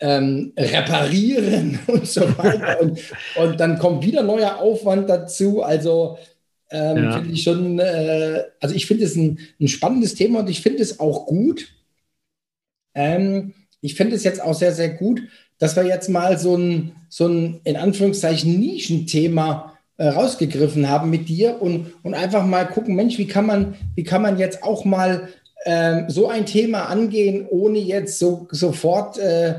ähm, 0.00 0.52
reparieren 0.56 1.78
und 1.86 2.06
so 2.06 2.22
weiter. 2.38 2.80
und, 2.80 3.00
und 3.36 3.60
dann 3.60 3.78
kommt 3.78 4.04
wieder 4.04 4.22
neuer 4.22 4.56
Aufwand 4.58 5.08
dazu. 5.08 5.62
Also 5.62 6.18
ähm, 6.70 7.04
ja. 7.04 7.12
finde 7.12 7.32
ich 7.32 7.42
schon, 7.42 7.78
äh, 7.78 8.44
also 8.60 8.74
ich 8.74 8.86
finde 8.86 9.04
es 9.04 9.16
ein, 9.16 9.38
ein, 9.60 9.68
spannendes 9.68 10.14
Thema 10.14 10.40
und 10.40 10.50
ich 10.50 10.60
finde 10.60 10.82
es 10.82 11.00
auch 11.00 11.26
gut. 11.26 11.68
Ähm, 12.94 13.54
ich 13.80 13.94
finde 13.94 14.16
es 14.16 14.24
jetzt 14.24 14.42
auch 14.42 14.54
sehr, 14.54 14.72
sehr 14.72 14.90
gut, 14.90 15.22
dass 15.58 15.76
wir 15.76 15.84
jetzt 15.84 16.08
mal 16.08 16.38
so 16.38 16.56
ein, 16.56 16.96
so 17.08 17.28
ein 17.28 17.60
in 17.64 17.76
Anführungszeichen 17.76 18.58
Nischenthema 18.58 19.75
äh, 19.98 20.08
rausgegriffen 20.08 20.88
haben 20.88 21.10
mit 21.10 21.28
dir 21.28 21.60
und, 21.60 21.92
und 22.02 22.14
einfach 22.14 22.44
mal 22.44 22.64
gucken, 22.64 22.94
Mensch, 22.94 23.18
wie 23.18 23.26
kann 23.26 23.46
man, 23.46 23.74
wie 23.94 24.04
kann 24.04 24.22
man 24.22 24.38
jetzt 24.38 24.62
auch 24.62 24.84
mal 24.84 25.28
ähm, 25.64 26.04
so 26.08 26.28
ein 26.28 26.46
Thema 26.46 26.84
angehen, 26.84 27.46
ohne 27.48 27.78
jetzt 27.78 28.18
so 28.18 28.46
sofort 28.50 29.18
äh, 29.18 29.56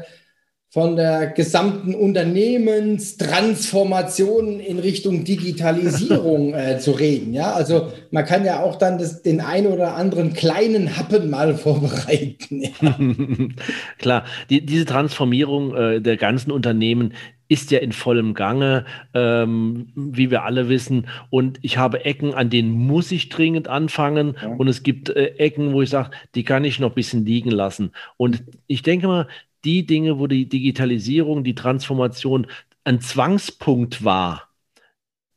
von 0.70 0.96
der 0.96 1.28
gesamten 1.28 1.96
Unternehmenstransformation 1.96 4.60
in 4.60 4.80
Richtung 4.80 5.24
Digitalisierung 5.24 6.54
äh, 6.54 6.78
zu 6.78 6.92
reden. 6.92 7.34
Ja, 7.34 7.54
also 7.54 7.92
man 8.12 8.26
kann 8.26 8.44
ja 8.46 8.62
auch 8.62 8.76
dann 8.76 9.00
das, 9.00 9.24
den 9.24 9.42
einen 9.42 9.68
oder 9.68 9.96
anderen 9.96 10.34
kleinen 10.34 10.96
Happen 10.96 11.30
mal 11.30 11.56
vorbereiten. 11.58 12.62
Ja. 12.62 12.70
Klar, 13.98 14.26
die, 14.50 14.66
diese 14.66 14.86
Transformierung 14.86 15.76
äh, 15.76 16.00
der 16.00 16.16
ganzen 16.18 16.52
Unternehmen 16.52 17.14
ist 17.48 17.72
ja 17.72 17.80
in 17.80 17.92
vollem 17.92 18.34
Gange, 18.34 18.86
ähm, 19.14 19.88
wie 19.96 20.32
wir 20.32 20.44
alle 20.44 20.70
wissen. 20.70 21.08
Und 21.30 21.60
ich 21.62 21.78
habe 21.78 22.06
Ecken, 22.06 22.34
an 22.34 22.50
denen 22.50 22.72
muss 22.72 23.12
ich 23.12 23.30
dringend 23.30 23.68
anfangen. 23.68 24.36
Ja. 24.42 24.50
Und 24.50 24.68
es 24.68 24.84
gibt 24.84 25.10
äh, 25.10 25.36
Ecken, 25.38 25.74
wo 25.74 25.82
ich 25.82 25.90
sage, 25.90 26.12
die 26.36 26.44
kann 26.44 26.64
ich 26.64 26.80
noch 26.80 26.92
ein 26.92 26.96
bisschen 26.96 27.26
liegen 27.26 27.52
lassen. 27.52 27.92
Und 28.18 28.44
ich 28.68 28.82
denke 28.82 29.08
mal, 29.08 29.28
die 29.64 29.86
Dinge, 29.86 30.20
wo 30.20 30.28
die 30.28 30.48
Digitalisierung, 30.48 31.44
die 31.44 31.56
Transformation 31.56 32.48
ein 32.84 33.02
Zwangspunkt 33.02 34.04
war, 34.04 34.47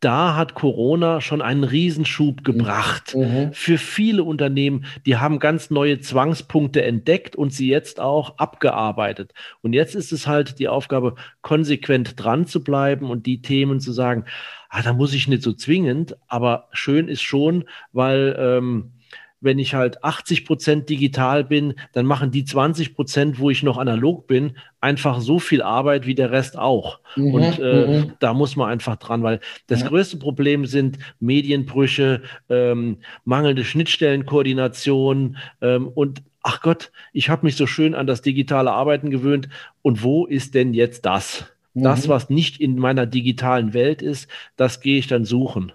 da 0.01 0.35
hat 0.35 0.55
Corona 0.55 1.21
schon 1.21 1.43
einen 1.43 1.63
Riesenschub 1.63 2.43
gebracht 2.43 3.15
mhm. 3.15 3.23
mhm. 3.23 3.53
für 3.53 3.79
viele 3.79 4.25
Unternehmen. 4.25 4.87
Die 5.05 5.19
haben 5.19 5.39
ganz 5.39 5.71
neue 5.71 6.01
Zwangspunkte 6.01 6.83
entdeckt 6.83 7.37
und 7.37 7.53
sie 7.53 7.69
jetzt 7.69 8.01
auch 8.01 8.39
abgearbeitet. 8.39 9.33
Und 9.61 9.75
jetzt 9.75 9.95
ist 9.95 10.13
es 10.13 10.27
halt 10.27 10.59
die 10.59 10.69
Aufgabe, 10.69 11.15
konsequent 11.43 12.23
dran 12.23 12.47
zu 12.47 12.65
bleiben 12.65 13.11
und 13.11 13.27
die 13.27 13.43
Themen 13.43 13.81
zu 13.81 13.93
sagen, 13.93 14.25
ah, 14.71 14.83
da 14.83 14.95
muss 14.95 15.13
ich 15.13 15.29
nicht 15.29 15.43
so 15.43 15.53
zwingend, 15.53 16.17
aber 16.29 16.69
schön 16.73 17.09
ist 17.09 17.23
schon, 17.23 17.65
weil 17.93 18.37
ähm, 18.39 18.93
wenn 19.41 19.59
ich 19.59 19.75
halt 19.75 20.05
80 20.05 20.45
Prozent 20.45 20.89
digital 20.89 21.45
bin, 21.45 21.75
dann 21.93 22.07
machen 22.07 22.31
die 22.31 22.45
20 22.45 22.95
Prozent, 22.95 23.39
wo 23.39 23.51
ich 23.51 23.63
noch 23.63 23.79
analog 23.79 24.27
bin, 24.27 24.57
einfach 24.81 25.21
so 25.21 25.39
viel 25.39 25.63
Arbeit 25.63 26.07
wie 26.07 26.15
der 26.15 26.31
Rest 26.31 26.59
auch. 26.59 27.01
Mhm, 27.17 27.35
und 27.35 27.59
äh, 27.59 27.87
mhm. 27.87 28.13
da 28.19 28.35
muss 28.35 28.57
man 28.57 28.69
einfach 28.69 28.97
dran, 28.97 29.23
weil 29.23 29.41
das 29.67 29.81
ja. 29.81 29.89
größte 29.89 30.19
Problem 30.19 30.67
sind 30.67 30.99
Medienbrüche, 31.21 32.23
ähm, 32.49 32.99
mangelnde 33.25 33.65
Schnittstellenkoordination 33.65 35.37
ähm, 35.61 35.89
und 35.89 36.23
ach 36.43 36.63
Gott, 36.63 36.91
ich 37.13 37.29
habe 37.29 37.47
mich 37.47 37.57
so 37.57 37.67
schön 37.67 37.95
an 37.95 38.07
das 38.07 38.23
digitale 38.23 38.73
Arbeiten 38.73 39.11
gewöhnt. 39.11 39.49
Und 39.83 40.03
wo 40.03 40.27
ist 40.27 40.55
denn 40.55 40.75
jetzt 40.75 41.05
das? 41.05 41.45
Mhm. 41.75 41.83
Das, 41.83 42.09
was 42.09 42.31
nicht 42.31 42.61
in 42.61 42.77
meiner 42.77 43.07
digitalen 43.07 43.75
Welt 43.75 44.03
ist, 44.03 44.29
das 44.57 44.81
gehe 44.81 44.99
ich 44.99 45.07
dann 45.07 45.25
suchen. 45.25 45.73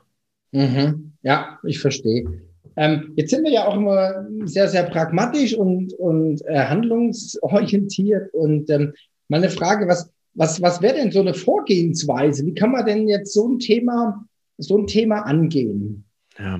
Mhm. 0.51 1.13
Ja, 1.21 1.59
ich 1.63 1.79
verstehe. 1.79 2.41
Ähm, 2.77 3.13
jetzt 3.15 3.31
sind 3.31 3.43
wir 3.43 3.51
ja 3.51 3.67
auch 3.67 3.75
immer 3.75 4.25
sehr, 4.45 4.67
sehr 4.67 4.83
pragmatisch 4.83 5.53
und, 5.53 5.93
und 5.93 6.41
äh, 6.45 6.65
handlungsorientiert. 6.65 8.33
Und 8.33 8.69
ähm, 8.69 8.93
meine 9.27 9.49
Frage, 9.49 9.87
was, 9.87 10.09
was, 10.33 10.61
was 10.61 10.81
wäre 10.81 10.95
denn 10.95 11.11
so 11.11 11.21
eine 11.21 11.33
Vorgehensweise? 11.33 12.45
Wie 12.45 12.53
kann 12.53 12.71
man 12.71 12.85
denn 12.85 13.07
jetzt 13.07 13.33
so 13.33 13.47
ein 13.47 13.59
Thema, 13.59 14.25
so 14.57 14.77
ein 14.77 14.87
Thema 14.87 15.21
angehen? 15.21 16.04
Ja, 16.37 16.59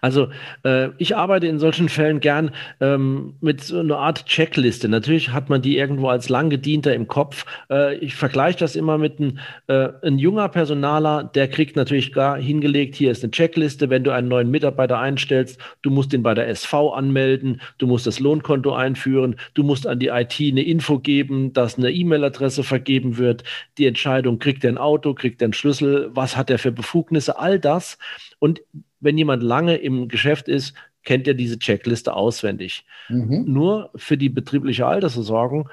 also 0.00 0.28
äh, 0.64 0.88
ich 0.96 1.14
arbeite 1.14 1.46
in 1.46 1.58
solchen 1.58 1.90
Fällen 1.90 2.20
gern 2.20 2.52
ähm, 2.80 3.34
mit 3.42 3.60
so 3.60 3.78
einer 3.78 3.98
Art 3.98 4.24
Checkliste. 4.24 4.88
Natürlich 4.88 5.28
hat 5.28 5.50
man 5.50 5.60
die 5.60 5.76
irgendwo 5.76 6.08
als 6.08 6.30
langgedienter 6.30 6.94
im 6.94 7.06
Kopf. 7.06 7.44
Äh, 7.68 7.96
ich 7.96 8.14
vergleiche 8.14 8.60
das 8.60 8.76
immer 8.76 8.96
mit 8.96 9.20
ein, 9.20 9.38
äh, 9.66 9.90
ein 10.02 10.18
junger 10.18 10.48
Personaler, 10.48 11.24
der 11.24 11.48
kriegt 11.48 11.76
natürlich 11.76 12.14
gar 12.14 12.38
hingelegt, 12.38 12.94
hier 12.94 13.10
ist 13.10 13.22
eine 13.22 13.30
Checkliste, 13.30 13.90
wenn 13.90 14.04
du 14.04 14.10
einen 14.10 14.28
neuen 14.28 14.50
Mitarbeiter 14.50 14.98
einstellst, 14.98 15.60
du 15.82 15.90
musst 15.90 16.14
ihn 16.14 16.22
bei 16.22 16.32
der 16.32 16.48
SV 16.48 16.94
anmelden, 16.94 17.60
du 17.76 17.86
musst 17.86 18.06
das 18.06 18.20
Lohnkonto 18.20 18.72
einführen, 18.72 19.36
du 19.52 19.64
musst 19.64 19.86
an 19.86 19.98
die 19.98 20.08
IT 20.08 20.36
eine 20.40 20.62
Info 20.62 20.98
geben, 20.98 21.52
dass 21.52 21.76
eine 21.76 21.90
E-Mail-Adresse 21.90 22.62
vergeben 22.62 23.18
wird, 23.18 23.44
die 23.76 23.84
Entscheidung, 23.84 24.38
kriegt 24.38 24.64
er 24.64 24.72
ein 24.72 24.78
Auto, 24.78 25.12
kriegt 25.12 25.42
er 25.42 25.46
einen 25.46 25.52
Schlüssel, 25.52 26.08
was 26.14 26.38
hat 26.38 26.48
er 26.48 26.58
für 26.58 26.72
Befugnisse, 26.72 27.38
all 27.38 27.60
das. 27.60 27.98
Und 28.38 28.62
wenn 29.00 29.18
jemand 29.18 29.42
lange 29.42 29.76
im 29.76 30.08
Geschäft 30.08 30.48
ist, 30.48 30.74
kennt 31.04 31.26
er 31.26 31.34
diese 31.34 31.58
Checkliste 31.58 32.14
auswendig. 32.14 32.84
Mhm. 33.08 33.44
Nur 33.46 33.90
für 33.96 34.16
die 34.16 34.28
betriebliche 34.28 34.86
Altersversorgung 34.86 35.68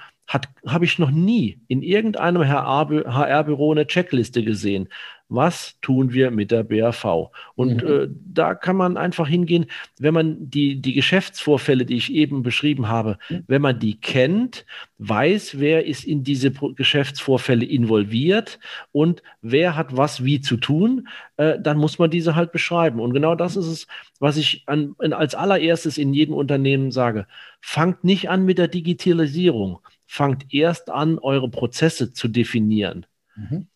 habe 0.65 0.85
ich 0.85 0.99
noch 0.99 1.11
nie 1.11 1.61
in 1.67 1.81
irgendeinem 1.81 2.47
HR-Büro 2.47 3.71
eine 3.71 3.87
Checkliste 3.87 4.43
gesehen 4.43 4.89
was 5.29 5.77
tun 5.81 6.13
wir 6.13 6.31
mit 6.31 6.51
der 6.51 6.63
BAV? 6.63 7.29
Und 7.55 7.83
mhm. 7.83 7.89
äh, 7.89 8.07
da 8.25 8.55
kann 8.55 8.77
man 8.77 8.97
einfach 8.97 9.27
hingehen, 9.27 9.65
wenn 9.99 10.13
man 10.13 10.49
die, 10.49 10.81
die 10.81 10.93
Geschäftsvorfälle, 10.93 11.85
die 11.85 11.97
ich 11.97 12.13
eben 12.13 12.43
beschrieben 12.43 12.87
habe, 12.87 13.17
mhm. 13.29 13.43
wenn 13.47 13.61
man 13.61 13.79
die 13.79 13.99
kennt, 13.99 14.65
weiß, 14.99 15.59
wer 15.59 15.85
ist 15.85 16.05
in 16.05 16.23
diese 16.23 16.51
Geschäftsvorfälle 16.51 17.65
involviert 17.65 18.59
und 18.91 19.21
wer 19.41 19.75
hat 19.75 19.95
was 19.95 20.23
wie 20.23 20.39
zu 20.39 20.57
tun, 20.57 21.07
äh, 21.35 21.59
dann 21.59 21.77
muss 21.77 21.99
man 21.99 22.09
diese 22.09 22.35
halt 22.35 22.51
beschreiben. 22.51 22.99
Und 22.99 23.13
genau 23.13 23.35
das 23.35 23.57
ist 23.57 23.67
es, 23.67 23.87
was 24.19 24.37
ich 24.37 24.63
an, 24.67 24.95
als 24.99 25.35
allererstes 25.35 25.97
in 25.97 26.13
jedem 26.13 26.35
Unternehmen 26.35 26.91
sage. 26.91 27.27
Fangt 27.61 28.03
nicht 28.03 28.29
an 28.29 28.45
mit 28.45 28.57
der 28.57 28.67
Digitalisierung. 28.67 29.79
Fangt 30.05 30.53
erst 30.53 30.89
an, 30.89 31.19
eure 31.19 31.49
Prozesse 31.49 32.13
zu 32.13 32.29
definieren. 32.29 33.05
Mhm. 33.35 33.67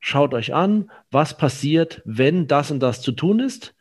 Schaut 0.00 0.32
euch 0.32 0.54
an, 0.54 0.90
was 1.10 1.36
passiert, 1.36 2.02
wenn 2.04 2.46
das 2.46 2.70
und 2.70 2.80
das 2.80 3.02
zu 3.02 3.12
tun 3.12 3.38
ist. 3.38 3.74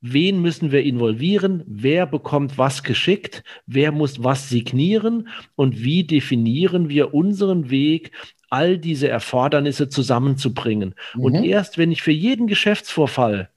Wen 0.00 0.40
müssen 0.40 0.70
wir 0.70 0.84
involvieren? 0.84 1.64
Wer 1.66 2.06
bekommt 2.06 2.56
was 2.56 2.84
geschickt? 2.84 3.42
Wer 3.66 3.90
muss 3.90 4.22
was 4.22 4.48
signieren? 4.48 5.28
Und 5.56 5.82
wie 5.82 6.04
definieren 6.04 6.88
wir 6.88 7.12
unseren 7.12 7.68
Weg, 7.68 8.12
all 8.48 8.78
diese 8.78 9.08
Erfordernisse 9.08 9.88
zusammenzubringen? 9.88 10.94
Mhm. 11.14 11.24
Und 11.24 11.34
erst 11.34 11.78
wenn 11.78 11.90
ich 11.90 12.02
für 12.02 12.12
jeden 12.12 12.46
Geschäftsvorfall 12.46 13.50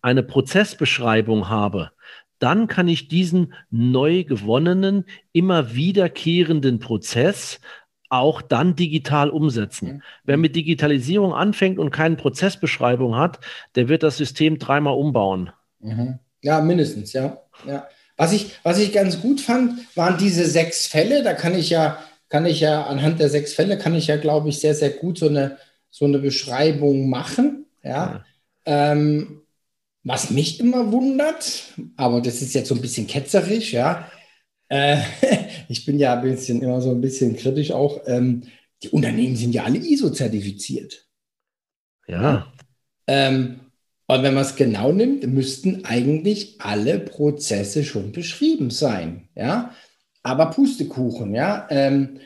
eine 0.00 0.22
Prozessbeschreibung 0.22 1.48
habe, 1.48 1.90
dann 2.38 2.68
kann 2.68 2.86
ich 2.86 3.08
diesen 3.08 3.52
neu 3.70 4.22
gewonnenen, 4.22 5.06
immer 5.32 5.74
wiederkehrenden 5.74 6.78
Prozess 6.78 7.60
auch 8.08 8.42
dann 8.42 8.76
digital 8.76 9.30
umsetzen. 9.30 9.88
Mhm. 9.88 10.02
Wer 10.24 10.36
mit 10.36 10.56
Digitalisierung 10.56 11.34
anfängt 11.34 11.78
und 11.78 11.90
keine 11.90 12.16
Prozessbeschreibung 12.16 13.16
hat, 13.16 13.40
der 13.74 13.88
wird 13.88 14.02
das 14.02 14.16
System 14.16 14.58
dreimal 14.58 14.94
umbauen. 14.94 15.50
Mhm. 15.80 16.18
Ja, 16.42 16.60
mindestens, 16.60 17.12
ja. 17.12 17.38
ja. 17.66 17.88
Was, 18.16 18.32
ich, 18.32 18.52
was 18.62 18.78
ich 18.78 18.92
ganz 18.92 19.20
gut 19.20 19.40
fand, 19.40 19.96
waren 19.96 20.18
diese 20.18 20.46
sechs 20.46 20.86
Fälle. 20.86 21.22
Da 21.22 21.34
kann 21.34 21.54
ich 21.54 21.70
ja, 21.70 21.98
kann 22.28 22.46
ich 22.46 22.60
ja 22.60 22.84
anhand 22.84 23.20
der 23.20 23.28
sechs 23.28 23.54
Fälle, 23.54 23.78
kann 23.78 23.94
ich 23.94 24.06
ja, 24.06 24.16
glaube 24.16 24.48
ich, 24.48 24.58
sehr, 24.58 24.74
sehr 24.74 24.90
gut 24.90 25.18
so 25.18 25.28
eine, 25.28 25.58
so 25.90 26.04
eine 26.04 26.18
Beschreibung 26.18 27.08
machen. 27.08 27.66
Ja. 27.82 27.90
ja. 27.90 28.92
Ähm, 28.92 29.42
was 30.04 30.30
mich 30.30 30.60
immer 30.60 30.90
wundert, 30.90 31.74
aber 31.96 32.20
das 32.20 32.40
ist 32.40 32.54
jetzt 32.54 32.68
so 32.68 32.74
ein 32.74 32.80
bisschen 32.80 33.06
ketzerisch, 33.06 33.72
ja. 33.72 34.08
Äh, 34.68 34.98
ich 35.68 35.84
bin 35.84 35.98
ja 35.98 36.14
ein 36.14 36.22
bisschen 36.22 36.62
immer 36.62 36.80
so 36.80 36.90
ein 36.90 37.00
bisschen 37.00 37.36
kritisch 37.36 37.72
auch. 37.72 38.00
Ähm, 38.06 38.44
die 38.82 38.90
Unternehmen 38.90 39.36
sind 39.36 39.54
ja 39.54 39.64
alle 39.64 39.78
ISO-zertifiziert. 39.78 41.06
Ja. 42.06 42.52
Ähm, 43.06 43.60
und 44.06 44.22
wenn 44.22 44.34
man 44.34 44.44
es 44.44 44.56
genau 44.56 44.90
nimmt, 44.92 45.26
müssten 45.26 45.84
eigentlich 45.84 46.60
alle 46.60 46.98
Prozesse 46.98 47.84
schon 47.84 48.12
beschrieben 48.12 48.70
sein. 48.70 49.28
Ja, 49.34 49.74
aber 50.22 50.46
Pustekuchen. 50.46 51.34
Ja, 51.34 51.66
ähm, 51.70 52.18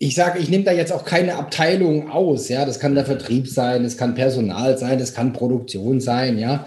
ich 0.00 0.14
sage, 0.14 0.38
ich 0.38 0.48
nehme 0.48 0.64
da 0.64 0.72
jetzt 0.72 0.92
auch 0.92 1.04
keine 1.04 1.36
Abteilung 1.36 2.10
aus. 2.10 2.48
Ja, 2.48 2.64
das 2.64 2.80
kann 2.80 2.94
der 2.94 3.04
Vertrieb 3.04 3.48
sein, 3.48 3.84
das 3.84 3.96
kann 3.96 4.14
Personal 4.14 4.78
sein, 4.78 4.98
das 4.98 5.14
kann 5.14 5.32
Produktion 5.32 6.00
sein. 6.00 6.38
Ja, 6.38 6.66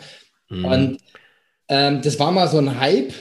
mhm. 0.50 0.66
und 0.66 0.98
ähm, 1.68 2.02
das 2.02 2.18
war 2.20 2.32
mal 2.32 2.48
so 2.48 2.60
ein 2.60 2.80
Hype. 2.80 3.14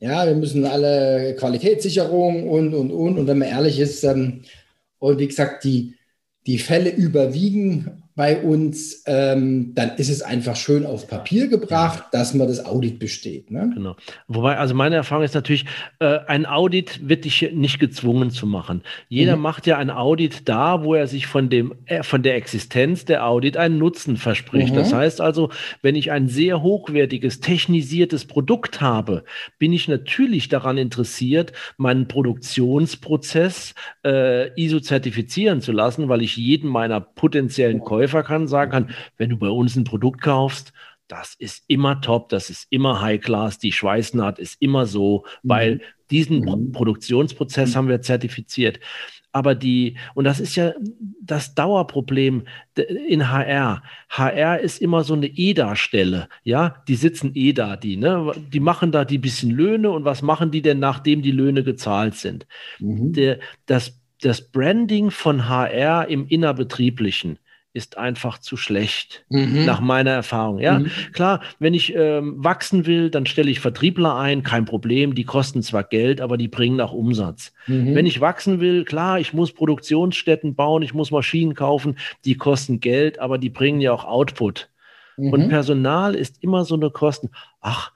Ja, 0.00 0.26
wir 0.26 0.34
müssen 0.34 0.64
alle 0.64 1.34
Qualitätssicherung 1.36 2.48
und 2.48 2.74
und 2.74 2.92
und. 2.92 3.18
Und 3.18 3.26
wenn 3.26 3.38
man 3.38 3.48
ehrlich 3.48 3.80
ist, 3.80 4.04
ähm, 4.04 4.42
und 4.98 5.18
wie 5.18 5.28
gesagt, 5.28 5.64
die 5.64 5.94
die 6.46 6.58
Fälle 6.58 6.90
überwiegen 6.90 8.02
bei 8.18 8.42
uns, 8.42 9.04
ähm, 9.06 9.76
dann 9.76 9.92
ist 9.96 10.08
es 10.08 10.22
einfach 10.22 10.56
schön 10.56 10.84
auf 10.84 11.06
Papier 11.06 11.46
gebracht, 11.46 12.02
dass 12.10 12.34
man 12.34 12.48
das 12.48 12.66
Audit 12.66 12.98
besteht. 12.98 13.52
Ne? 13.52 13.70
Genau. 13.72 13.94
Wobei, 14.26 14.56
also 14.56 14.74
meine 14.74 14.96
Erfahrung 14.96 15.22
ist 15.22 15.36
natürlich, 15.36 15.66
äh, 16.00 16.18
ein 16.26 16.44
Audit 16.44 17.08
wird 17.08 17.24
dich 17.24 17.52
nicht 17.52 17.78
gezwungen 17.78 18.32
zu 18.32 18.44
machen. 18.44 18.82
Jeder 19.08 19.36
mhm. 19.36 19.42
macht 19.42 19.68
ja 19.68 19.78
ein 19.78 19.90
Audit 19.90 20.48
da, 20.48 20.82
wo 20.82 20.96
er 20.96 21.06
sich 21.06 21.28
von, 21.28 21.48
dem, 21.48 21.76
äh, 21.86 22.02
von 22.02 22.24
der 22.24 22.34
Existenz 22.34 23.04
der 23.04 23.24
Audit 23.24 23.56
einen 23.56 23.78
Nutzen 23.78 24.16
verspricht. 24.16 24.72
Mhm. 24.72 24.78
Das 24.78 24.92
heißt 24.92 25.20
also, 25.20 25.50
wenn 25.82 25.94
ich 25.94 26.10
ein 26.10 26.26
sehr 26.26 26.60
hochwertiges, 26.60 27.38
technisiertes 27.38 28.24
Produkt 28.24 28.80
habe, 28.80 29.22
bin 29.60 29.72
ich 29.72 29.86
natürlich 29.86 30.48
daran 30.48 30.76
interessiert, 30.76 31.52
meinen 31.76 32.08
Produktionsprozess 32.08 33.76
äh, 34.04 34.60
ISO 34.60 34.80
zertifizieren 34.80 35.60
zu 35.60 35.70
lassen, 35.70 36.08
weil 36.08 36.22
ich 36.22 36.36
jeden 36.36 36.68
meiner 36.68 37.00
potenziellen 37.00 37.78
Käufer 37.78 38.07
Käufer 38.08 38.22
kann, 38.22 38.48
sagen 38.48 38.70
kann, 38.70 38.90
wenn 39.18 39.30
du 39.30 39.36
bei 39.36 39.48
uns 39.48 39.76
ein 39.76 39.84
Produkt 39.84 40.22
kaufst, 40.22 40.72
das 41.08 41.34
ist 41.38 41.64
immer 41.68 42.00
top, 42.00 42.28
das 42.28 42.50
ist 42.50 42.66
immer 42.70 43.00
High 43.00 43.20
Class, 43.20 43.58
die 43.58 43.72
Schweißnaht 43.72 44.38
ist 44.38 44.60
immer 44.60 44.86
so, 44.86 45.24
mhm. 45.42 45.48
weil 45.48 45.80
diesen 46.10 46.40
mhm. 46.40 46.72
Produktionsprozess 46.72 47.76
haben 47.76 47.88
wir 47.88 48.00
zertifiziert. 48.02 48.80
Aber 49.30 49.54
die, 49.54 49.98
und 50.14 50.24
das 50.24 50.40
ist 50.40 50.56
ja 50.56 50.72
das 51.20 51.54
Dauerproblem 51.54 52.44
in 53.08 53.30
HR. 53.30 53.82
HR 54.08 54.58
ist 54.58 54.80
immer 54.80 55.04
so 55.04 55.12
eine 55.12 55.26
EDA-Stelle, 55.26 56.28
ja, 56.44 56.82
die 56.88 56.94
sitzen 56.94 57.32
EDA, 57.34 57.76
die, 57.76 57.98
ne, 57.98 58.32
die 58.50 58.60
machen 58.60 58.90
da 58.90 59.04
die 59.04 59.18
bisschen 59.18 59.50
Löhne 59.50 59.90
und 59.90 60.06
was 60.06 60.22
machen 60.22 60.50
die 60.50 60.62
denn, 60.62 60.78
nachdem 60.78 61.20
die 61.20 61.30
Löhne 61.30 61.62
gezahlt 61.62 62.14
sind? 62.14 62.46
Mhm. 62.78 63.12
Der, 63.12 63.38
das, 63.66 64.00
das 64.22 64.50
Branding 64.50 65.10
von 65.10 65.46
HR 65.46 66.08
im 66.08 66.26
Innerbetrieblichen 66.26 67.38
ist 67.72 67.98
einfach 67.98 68.38
zu 68.38 68.56
schlecht, 68.56 69.24
mhm. 69.28 69.64
nach 69.64 69.80
meiner 69.80 70.10
Erfahrung. 70.10 70.58
Ja, 70.58 70.78
mhm. 70.78 70.90
klar, 71.12 71.40
wenn 71.58 71.74
ich 71.74 71.94
ähm, 71.94 72.34
wachsen 72.38 72.86
will, 72.86 73.10
dann 73.10 73.26
stelle 73.26 73.50
ich 73.50 73.60
Vertriebler 73.60 74.16
ein, 74.16 74.42
kein 74.42 74.64
Problem. 74.64 75.14
Die 75.14 75.24
kosten 75.24 75.62
zwar 75.62 75.84
Geld, 75.84 76.20
aber 76.20 76.36
die 76.36 76.48
bringen 76.48 76.80
auch 76.80 76.92
Umsatz. 76.92 77.52
Mhm. 77.66 77.94
Wenn 77.94 78.06
ich 78.06 78.20
wachsen 78.20 78.60
will, 78.60 78.84
klar, 78.84 79.20
ich 79.20 79.32
muss 79.32 79.52
Produktionsstätten 79.52 80.54
bauen, 80.54 80.82
ich 80.82 80.94
muss 80.94 81.10
Maschinen 81.10 81.54
kaufen, 81.54 81.98
die 82.24 82.36
kosten 82.36 82.80
Geld, 82.80 83.18
aber 83.18 83.38
die 83.38 83.50
bringen 83.50 83.80
ja 83.80 83.92
auch 83.92 84.04
Output. 84.04 84.68
Und 85.18 85.46
mhm. 85.46 85.48
Personal 85.48 86.14
ist 86.14 86.42
immer 86.44 86.64
so 86.64 86.76
eine 86.76 86.90
Kosten. 86.90 87.30
Ach, 87.60 87.92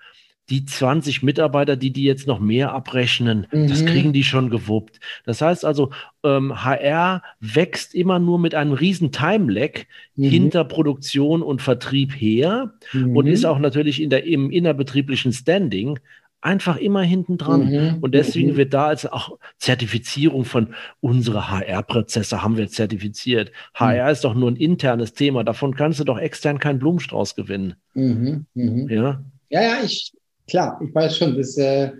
die 0.53 0.67
20 0.67 1.23
Mitarbeiter, 1.23 1.77
die 1.77 1.95
die 1.95 2.05
jetzt 2.05 2.27
noch 2.27 2.39
mehr 2.39 2.73
abrechnen, 2.75 3.47
mhm. 3.51 3.69
das 3.69 3.87
kriegen 3.87 4.13
die 4.13 4.23
schon 4.23 4.51
gewuppt. 4.51 5.01
Das 5.25 5.41
heißt 5.41 5.65
also, 5.65 5.91
ähm, 6.23 6.63
HR 6.63 7.23
wächst 7.41 7.95
immer 7.95 8.19
nur 8.19 8.39
mit 8.39 8.55
einem 8.55 8.73
riesen 8.73 9.13
Time-Lag 9.13 9.81
mhm. 10.15 10.25
hinter 10.25 10.65
Produktion 10.65 11.43
und 11.43 11.63
Vertrieb 11.63 12.13
her 12.13 12.75
mhm. 12.93 13.17
und 13.17 13.29
ist 13.29 13.47
auch 13.47 13.59
natürlich 13.59 14.03
in 14.03 14.11
der, 14.11 14.25
im 14.25 14.51
innerbetrieblichen 14.51 15.33
Standing 15.33 15.99
einfach 16.43 16.77
immer 16.77 17.01
hinten 17.01 17.39
dran. 17.39 17.71
Mhm. 17.71 17.99
Und 18.03 18.15
deswegen 18.15 18.53
mhm. 18.53 18.57
wird 18.57 18.75
da 18.75 18.89
als 18.89 19.07
auch 19.07 19.39
Zertifizierung 19.57 20.45
von 20.45 20.75
unsere 21.01 21.51
HR-Prozesse 21.51 22.43
haben 22.43 22.59
wir 22.59 22.69
zertifiziert. 22.69 23.53
HR 23.73 24.05
mhm. 24.05 24.13
ist 24.13 24.25
doch 24.25 24.35
nur 24.35 24.51
ein 24.51 24.57
internes 24.57 25.15
Thema. 25.15 25.45
Davon 25.45 25.75
kannst 25.75 25.99
du 25.99 26.05
doch 26.05 26.19
extern 26.19 26.59
keinen 26.59 26.79
Blumenstrauß 26.79 27.37
gewinnen. 27.37 27.77
Mhm. 27.95 28.45
Mhm. 28.53 28.89
Ja. 28.91 29.25
Ja, 29.49 29.63
ja, 29.63 29.75
ich, 29.85 30.13
klar, 30.49 30.81
ich 30.83 30.95
weiß 30.95 31.17
schon, 31.17 31.37
das 31.37 31.57
äh, 31.57 31.91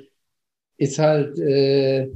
ist 0.77 0.99
halt 0.99 1.39
äh, 1.39 2.11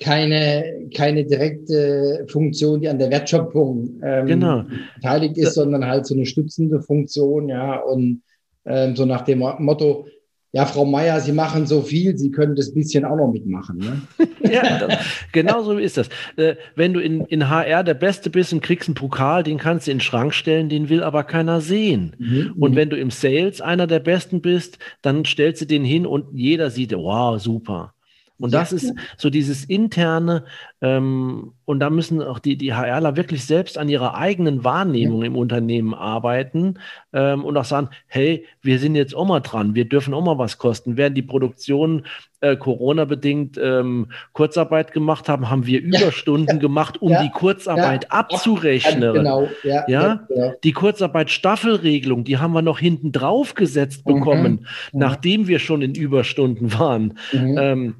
keine, 0.00 0.88
keine 0.94 1.24
direkte 1.24 2.26
Funktion, 2.28 2.80
die 2.80 2.88
an 2.88 2.98
der 2.98 3.10
Wertschöpfung 3.10 4.00
ähm, 4.02 4.26
genau. 4.26 4.64
beteiligt 4.96 5.38
ist, 5.38 5.54
sondern 5.54 5.86
halt 5.86 6.06
so 6.06 6.14
eine 6.14 6.26
stützende 6.26 6.80
Funktion, 6.80 7.48
ja, 7.48 7.80
und 7.80 8.22
ähm, 8.64 8.96
so 8.96 9.04
nach 9.04 9.22
dem 9.22 9.40
Motto, 9.58 10.06
ja, 10.54 10.66
Frau 10.66 10.84
Meier, 10.84 11.18
Sie 11.20 11.32
machen 11.32 11.66
so 11.66 11.80
viel, 11.80 12.16
Sie 12.18 12.30
können 12.30 12.54
das 12.54 12.74
bisschen 12.74 13.06
auch 13.06 13.16
noch 13.16 13.32
mitmachen. 13.32 13.78
Ne? 13.78 14.02
ja, 14.52 14.78
das, 14.78 14.98
genau 15.32 15.62
so 15.62 15.78
ist 15.78 15.96
das. 15.96 16.10
Äh, 16.36 16.56
wenn 16.76 16.92
du 16.92 17.00
in, 17.00 17.24
in 17.24 17.48
HR 17.48 17.82
der 17.82 17.94
Beste 17.94 18.28
bist 18.28 18.52
und 18.52 18.62
kriegst 18.62 18.86
einen 18.86 18.94
Pokal, 18.94 19.44
den 19.44 19.56
kannst 19.56 19.86
du 19.86 19.90
in 19.90 19.96
den 19.96 20.02
Schrank 20.02 20.34
stellen, 20.34 20.68
den 20.68 20.90
will 20.90 21.02
aber 21.02 21.24
keiner 21.24 21.62
sehen. 21.62 22.14
Mhm, 22.18 22.54
und 22.58 22.72
mhm. 22.72 22.76
wenn 22.76 22.90
du 22.90 22.98
im 22.98 23.10
Sales 23.10 23.62
einer 23.62 23.86
der 23.86 24.00
Besten 24.00 24.42
bist, 24.42 24.78
dann 25.00 25.24
stellst 25.24 25.62
du 25.62 25.66
den 25.66 25.84
hin 25.84 26.04
und 26.04 26.26
jeder 26.34 26.68
sieht, 26.68 26.92
wow, 26.92 27.40
super. 27.40 27.94
Und 28.42 28.52
das 28.52 28.72
ist 28.72 28.92
so 29.16 29.30
dieses 29.30 29.64
interne, 29.64 30.44
ähm, 30.82 31.52
und 31.64 31.78
da 31.78 31.90
müssen 31.90 32.20
auch 32.20 32.40
die, 32.40 32.56
die 32.56 32.74
HRler 32.74 33.16
wirklich 33.16 33.44
selbst 33.44 33.78
an 33.78 33.88
ihrer 33.88 34.16
eigenen 34.16 34.64
Wahrnehmung 34.64 35.20
ja. 35.20 35.28
im 35.28 35.36
Unternehmen 35.36 35.94
arbeiten 35.94 36.80
ähm, 37.12 37.44
und 37.44 37.56
auch 37.56 37.64
sagen, 37.64 37.88
hey, 38.08 38.44
wir 38.62 38.80
sind 38.80 38.96
jetzt 38.96 39.14
auch 39.14 39.24
mal 39.24 39.40
dran, 39.40 39.76
wir 39.76 39.84
dürfen 39.84 40.12
auch 40.12 40.24
mal 40.24 40.38
was 40.38 40.58
kosten. 40.58 40.96
Während 40.96 41.16
die 41.16 41.22
Produktion 41.22 42.04
äh, 42.40 42.56
Corona-bedingt 42.56 43.58
ähm, 43.62 44.08
Kurzarbeit 44.32 44.92
gemacht 44.92 45.28
haben, 45.28 45.48
haben 45.48 45.66
wir 45.66 45.80
Überstunden 45.80 46.56
ja. 46.56 46.60
gemacht, 46.60 47.00
um 47.00 47.12
ja. 47.12 47.22
die 47.22 47.30
Kurzarbeit 47.30 48.10
abzurechnen. 48.10 49.14
Genau. 49.14 49.48
Ja, 49.62 49.84
genau. 50.28 50.52
Die 50.64 50.72
Kurzarbeit-Staffelregelung, 50.72 52.24
die 52.24 52.38
haben 52.38 52.52
wir 52.54 52.62
noch 52.62 52.80
hinten 52.80 53.12
drauf 53.12 53.54
gesetzt 53.54 54.04
mhm. 54.04 54.14
bekommen, 54.14 54.52
mhm. 54.92 54.98
nachdem 54.98 55.46
wir 55.46 55.60
schon 55.60 55.80
in 55.80 55.94
Überstunden 55.94 56.76
waren. 56.76 57.16
Mhm. 57.32 57.94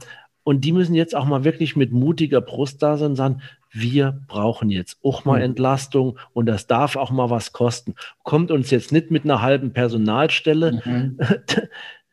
Und 0.44 0.64
die 0.64 0.72
müssen 0.72 0.94
jetzt 0.94 1.14
auch 1.14 1.24
mal 1.24 1.44
wirklich 1.44 1.76
mit 1.76 1.92
mutiger 1.92 2.40
Brust 2.40 2.82
da 2.82 2.96
sein 2.96 3.10
und 3.10 3.16
sagen, 3.16 3.42
wir 3.70 4.20
brauchen 4.26 4.70
jetzt 4.70 4.98
auch 5.02 5.24
mal. 5.24 5.40
Entlastung 5.40 6.18
und 6.32 6.46
das 6.46 6.66
darf 6.66 6.96
auch 6.96 7.10
mal 7.10 7.30
was 7.30 7.52
kosten. 7.52 7.94
Kommt 8.22 8.50
uns 8.50 8.70
jetzt 8.70 8.92
nicht 8.92 9.10
mit 9.10 9.24
einer 9.24 9.40
halben 9.40 9.72
Personalstelle. 9.72 10.80
Mhm. 10.84 11.18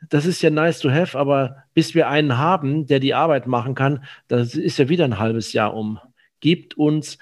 Das 0.10 0.26
ist 0.26 0.42
ja 0.42 0.50
nice 0.50 0.80
to 0.80 0.90
have, 0.90 1.20
aber 1.20 1.58
bis 1.74 1.94
wir 1.94 2.08
einen 2.08 2.38
haben, 2.38 2.88
der 2.88 3.02
die 3.02 3.14
Arbeit 3.14 3.48
machen 3.48 3.76
kann, 3.76 4.06
das 4.30 4.56
ist 4.56 4.80
ja 4.80 4.88
wieder 4.88 5.04
ein 5.04 5.20
halbes 5.20 5.52
Jahr 5.52 5.74
um. 5.74 6.00
Gibt 6.40 6.78
uns 6.78 7.18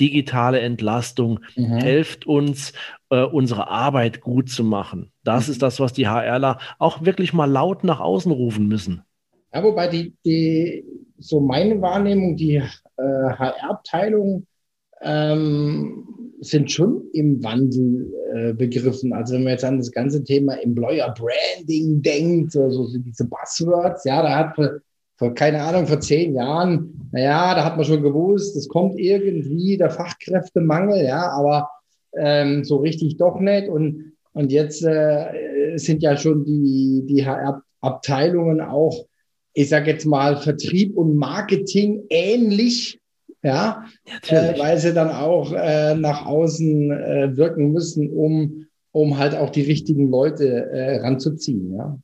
digitale 0.00 0.60
Entlastung, 0.60 1.40
mhm. 1.56 1.76
helft 1.76 2.26
uns, 2.26 2.72
äh, 3.10 3.22
unsere 3.22 3.68
Arbeit 3.68 4.20
gut 4.20 4.48
zu 4.50 4.64
machen. 4.64 5.12
Das 5.24 5.46
mhm. 5.46 5.52
ist 5.52 5.62
das, 5.62 5.78
was 5.78 5.92
die 5.92 6.08
HRler 6.08 6.58
auch 6.78 7.04
wirklich 7.04 7.32
mal 7.32 7.50
laut 7.50 7.84
nach 7.84 8.00
außen 8.00 8.32
rufen 8.32 8.66
müssen. 8.66 9.02
Ja, 9.56 9.62
wobei 9.62 9.88
die, 9.88 10.12
die, 10.22 10.84
so 11.16 11.40
meine 11.40 11.80
Wahrnehmung, 11.80 12.36
die 12.36 12.56
äh, 12.56 12.62
HR-Abteilungen 12.98 14.46
ähm, 15.00 16.34
sind 16.40 16.70
schon 16.70 17.04
im 17.14 17.42
Wandel 17.42 18.12
äh, 18.34 18.52
begriffen. 18.52 19.14
Also 19.14 19.32
wenn 19.32 19.44
man 19.44 19.52
jetzt 19.52 19.64
an 19.64 19.78
das 19.78 19.90
ganze 19.90 20.22
Thema 20.22 20.60
Employer 20.60 21.14
Branding 21.14 22.02
denkt, 22.02 22.52
so, 22.52 22.68
so 22.68 22.98
diese 22.98 23.26
Buzzwords, 23.26 24.04
ja, 24.04 24.22
da 24.22 24.36
hat 24.36 24.56
vor, 24.56 24.70
vor, 25.16 25.32
keine 25.32 25.62
Ahnung, 25.62 25.86
vor 25.86 26.00
zehn 26.00 26.34
Jahren, 26.34 27.08
naja, 27.12 27.54
da 27.54 27.64
hat 27.64 27.76
man 27.76 27.86
schon 27.86 28.02
gewusst, 28.02 28.56
es 28.56 28.68
kommt 28.68 29.00
irgendwie 29.00 29.78
der 29.78 29.88
Fachkräftemangel, 29.88 31.02
ja, 31.02 31.30
aber 31.30 31.70
ähm, 32.14 32.62
so 32.62 32.76
richtig 32.76 33.16
doch 33.16 33.40
nicht. 33.40 33.70
Und, 33.70 34.12
und 34.34 34.52
jetzt 34.52 34.84
äh, 34.84 35.78
sind 35.78 36.02
ja 36.02 36.14
schon 36.18 36.44
die, 36.44 37.04
die 37.08 37.24
HR-Abteilungen 37.24 38.60
auch 38.60 39.06
ich 39.56 39.70
sage 39.70 39.90
jetzt 39.90 40.04
mal, 40.04 40.36
Vertrieb 40.36 40.98
und 40.98 41.16
Marketing 41.16 42.02
ähnlich, 42.10 43.00
ja, 43.42 43.86
äh, 44.28 44.58
weil 44.58 44.76
sie 44.76 44.92
dann 44.92 45.08
auch 45.08 45.50
äh, 45.50 45.94
nach 45.94 46.26
außen 46.26 46.90
äh, 46.90 47.36
wirken 47.38 47.72
müssen, 47.72 48.10
um, 48.10 48.66
um 48.92 49.16
halt 49.16 49.34
auch 49.34 49.48
die 49.48 49.62
richtigen 49.62 50.10
Leute 50.10 50.70
äh, 50.70 50.98
ranzuziehen, 50.98 51.74
ja. 51.74 51.98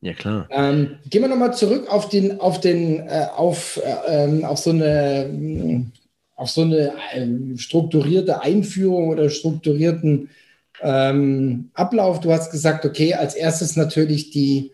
Ja, 0.00 0.12
klar. 0.14 0.48
Ähm, 0.50 0.96
gehen 1.10 1.22
wir 1.22 1.28
nochmal 1.28 1.54
zurück 1.54 1.86
auf 1.88 2.08
den, 2.08 2.40
auf 2.40 2.60
den, 2.60 3.00
äh, 3.00 3.26
auf, 3.34 3.80
äh, 3.84 4.24
ähm, 4.24 4.44
auf 4.44 4.58
so 4.58 4.70
eine, 4.70 5.86
auf 6.36 6.50
so 6.50 6.62
eine 6.62 6.92
äh, 7.14 7.56
strukturierte 7.56 8.42
Einführung 8.42 9.08
oder 9.08 9.28
strukturierten 9.28 10.28
ähm, 10.80 11.70
Ablauf? 11.74 12.20
Du 12.20 12.32
hast 12.32 12.52
gesagt, 12.52 12.84
okay, 12.84 13.14
als 13.14 13.34
erstes 13.34 13.76
natürlich 13.76 14.30
die, 14.30 14.72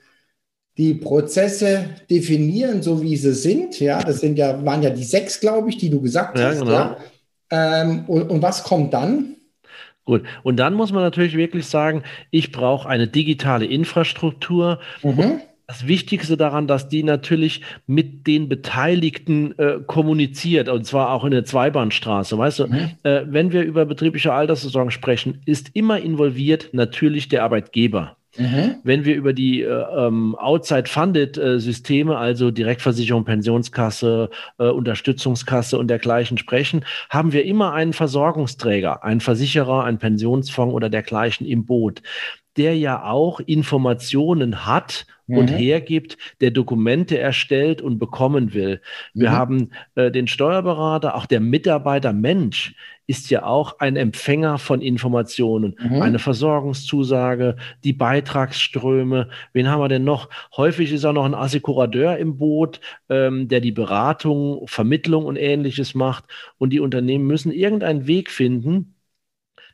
die 0.79 0.95
Prozesse 0.95 1.91
definieren, 2.09 2.83
so 2.83 3.03
wie 3.03 3.17
sie 3.17 3.35
sind. 3.35 3.81
Ja, 3.81 4.01
das 4.03 4.21
sind 4.21 4.39
ja, 4.39 4.65
waren 4.65 4.83
ja 4.83 4.91
die 4.91 5.03
sechs, 5.03 5.41
glaube 5.41 5.69
ich, 5.71 5.77
die 5.77 5.91
du 5.91 6.01
gesagt 6.01 6.39
ja, 6.39 6.47
hast. 6.47 6.61
Genau. 6.61 6.73
Ja. 6.73 6.97
Ähm, 7.51 8.05
und, 8.07 8.31
und 8.31 8.43
was 8.43 8.63
kommt 8.63 8.95
dann? 8.95 9.35
Gut, 10.05 10.23
und 10.43 10.57
dann 10.57 10.75
muss 10.75 10.93
man 10.93 11.03
natürlich 11.03 11.37
wirklich 11.37 11.67
sagen, 11.67 12.03
ich 12.31 12.53
brauche 12.53 12.89
eine 12.89 13.09
digitale 13.09 13.67
Infrastruktur. 13.67 14.79
Mhm. 15.03 15.41
Das 15.67 15.87
Wichtigste 15.87 16.39
daran, 16.39 16.67
dass 16.67 16.89
die 16.89 17.03
natürlich 17.03 17.61
mit 17.87 18.27
den 18.27 18.49
Beteiligten 18.49 19.59
äh, 19.59 19.81
kommuniziert, 19.87 20.71
und 20.71 20.87
zwar 20.87 21.11
auch 21.11 21.25
in 21.25 21.33
der 21.33 21.45
Zweibahnstraße. 21.45 22.39
Weißt 22.39 22.61
du, 22.61 22.67
mhm. 22.69 22.91
äh, 23.03 23.23
wenn 23.27 23.53
wir 23.53 23.65
über 23.65 23.85
betriebliche 23.85 24.33
Altersversorgung 24.33 24.91
sprechen, 24.91 25.43
ist 25.45 25.71
immer 25.75 26.01
involviert 26.01 26.71
natürlich 26.73 27.29
der 27.29 27.43
Arbeitgeber. 27.43 28.18
Mhm. 28.39 28.77
Wenn 28.85 29.05
wir 29.05 29.17
über 29.17 29.33
die 29.33 29.63
äh, 29.63 29.67
ähm, 29.67 30.37
Outside-Funded-Systeme, 30.37 32.17
also 32.17 32.51
Direktversicherung, 32.51 33.25
Pensionskasse, 33.25 34.31
äh, 34.59 34.69
Unterstützungskasse 34.69 35.77
und 35.77 35.89
dergleichen 35.89 36.39
sprechen, 36.39 36.85
haben 37.11 37.33
wir 37.33 37.45
immer 37.45 37.73
einen 37.73 37.93
Versorgungsträger, 37.93 39.03
einen 39.03 39.21
Versicherer, 39.21 39.85
einen 39.85 39.99
Pensionsfonds 39.99 40.75
oder 40.75 40.89
dergleichen 40.89 41.47
im 41.47 41.67
Boot, 41.67 42.03
der 42.59 42.77
ja 42.77 43.05
auch 43.05 43.41
Informationen 43.41 44.67
hat 44.67 45.07
und 45.29 45.51
mhm. 45.51 45.57
hergibt, 45.57 46.17
der 46.41 46.51
Dokumente 46.51 47.19
erstellt 47.19 47.83
und 47.83 47.99
bekommen 47.99 48.55
will. 48.55 48.81
Wir 49.15 49.31
mhm. 49.31 49.35
haben 49.35 49.71
äh, 49.95 50.11
den 50.11 50.27
Steuerberater, 50.27 51.15
auch 51.15 51.27
der 51.27 51.41
Mitarbeiter 51.41 52.13
Mensch 52.13 52.75
ist 53.07 53.31
ja 53.31 53.45
auch 53.45 53.79
ein 53.79 53.97
Empfänger 53.97 54.59
von 54.59 54.83
Informationen, 54.83 55.77
mhm. 55.81 56.03
eine 56.03 56.19
Versorgungszusage, 56.19 57.57
die 57.83 57.95
Beitragsströme. 57.95 59.31
Wen 59.55 59.69
haben 59.69 59.81
wir 59.81 59.89
denn 59.89 60.05
noch? 60.05 60.29
Häufig 60.55 60.93
ist 60.93 61.07
auch 61.07 61.15
noch 61.15 61.25
ein 61.25 61.35
Assekurateur 61.35 62.19
im 62.19 62.37
Boot, 62.37 62.81
ähm, 63.09 63.49
der 63.49 63.61
die 63.61 63.73
Beratung, 63.73 64.67
Vermittlung 64.67 65.25
und 65.25 65.37
ähnliches 65.37 65.95
macht. 65.95 66.25
Und 66.59 66.71
die 66.71 66.81
Unternehmen 66.81 67.27
müssen 67.27 67.51
irgendeinen 67.51 68.07
Weg 68.07 68.31
finden, 68.31 68.95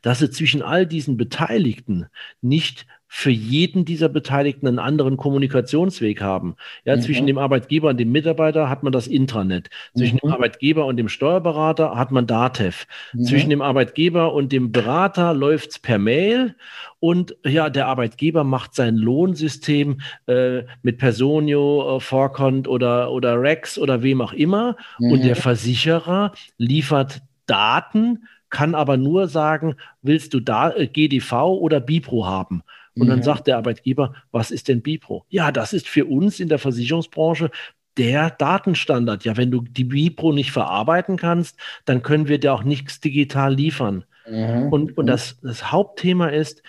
dass 0.05 0.19
sie 0.19 0.29
zwischen 0.29 0.61
all 0.61 0.85
diesen 0.85 1.17
Beteiligten 1.17 2.05
nicht 2.39 2.85
für 3.07 3.31
jeden 3.31 3.85
dieser 3.85 4.07
Beteiligten 4.07 4.67
einen 4.67 4.77
anderen 4.77 5.17
Kommunikationsweg 5.17 6.21
haben. 6.21 6.57
Ja, 6.83 6.95
mhm. 6.95 7.01
zwischen 7.01 7.25
dem 7.25 7.39
Arbeitgeber 7.39 7.89
und 7.89 7.97
dem 7.97 8.11
Mitarbeiter 8.11 8.69
hat 8.69 8.83
man 8.83 8.93
das 8.93 9.07
Intranet. 9.07 9.71
Zwischen 9.95 10.17
mhm. 10.17 10.27
dem 10.27 10.31
Arbeitgeber 10.33 10.85
und 10.85 10.97
dem 10.97 11.09
Steuerberater 11.09 11.95
hat 11.95 12.11
man 12.11 12.27
Datev. 12.27 12.85
Mhm. 13.13 13.23
Zwischen 13.23 13.49
dem 13.49 13.63
Arbeitgeber 13.63 14.31
und 14.31 14.51
dem 14.51 14.71
Berater 14.71 15.33
läuft 15.33 15.71
es 15.71 15.79
per 15.79 15.97
Mail 15.97 16.53
und 16.99 17.35
ja, 17.43 17.71
der 17.71 17.87
Arbeitgeber 17.87 18.43
macht 18.43 18.75
sein 18.75 18.97
Lohnsystem 18.97 20.01
äh, 20.27 20.63
mit 20.83 20.99
Personio, 20.99 21.97
äh, 21.97 21.99
Forcont 21.99 22.67
oder, 22.67 23.11
oder 23.11 23.41
Rex 23.41 23.79
oder 23.79 24.03
wem 24.03 24.21
auch 24.21 24.33
immer. 24.33 24.77
Und 24.99 25.23
der 25.23 25.35
mhm. 25.35 25.39
Versicherer 25.39 26.31
liefert 26.59 27.23
Daten, 27.47 28.27
kann 28.55 28.73
aber 28.73 28.95
nur 28.95 29.27
sagen, 29.27 29.75
willst 30.01 30.33
du 30.33 30.39
da 30.39 30.71
äh, 30.71 30.87
GDV 30.87 31.33
oder 31.59 31.81
Bipro 31.81 32.25
haben? 32.25 32.63
Und 32.97 33.07
dann 33.07 33.19
mhm. 33.19 33.23
sagt 33.23 33.47
der 33.47 33.57
Arbeitgeber, 33.57 34.13
was 34.31 34.49
ist 34.49 34.69
denn 34.69 34.81
Bipro? 34.81 35.25
Ja, 35.27 35.51
das 35.51 35.73
ist 35.73 35.89
für 35.89 36.05
uns 36.05 36.39
in 36.39 36.47
der 36.47 36.59
Versicherungsbranche 36.59 37.51
der 37.97 38.29
Datenstandard. 38.29 39.25
Ja, 39.25 39.35
wenn 39.35 39.51
du 39.51 39.59
die 39.59 39.83
Bipro 39.83 40.31
nicht 40.31 40.51
verarbeiten 40.51 41.17
kannst, 41.17 41.59
dann 41.83 42.01
können 42.01 42.29
wir 42.29 42.39
dir 42.39 42.53
auch 42.53 42.63
nichts 42.63 43.01
digital 43.01 43.53
liefern. 43.53 44.05
Mhm. 44.25 44.69
Und, 44.71 44.97
und 44.97 45.07
das, 45.07 45.37
das 45.41 45.73
Hauptthema 45.73 46.27
ist, 46.27 46.63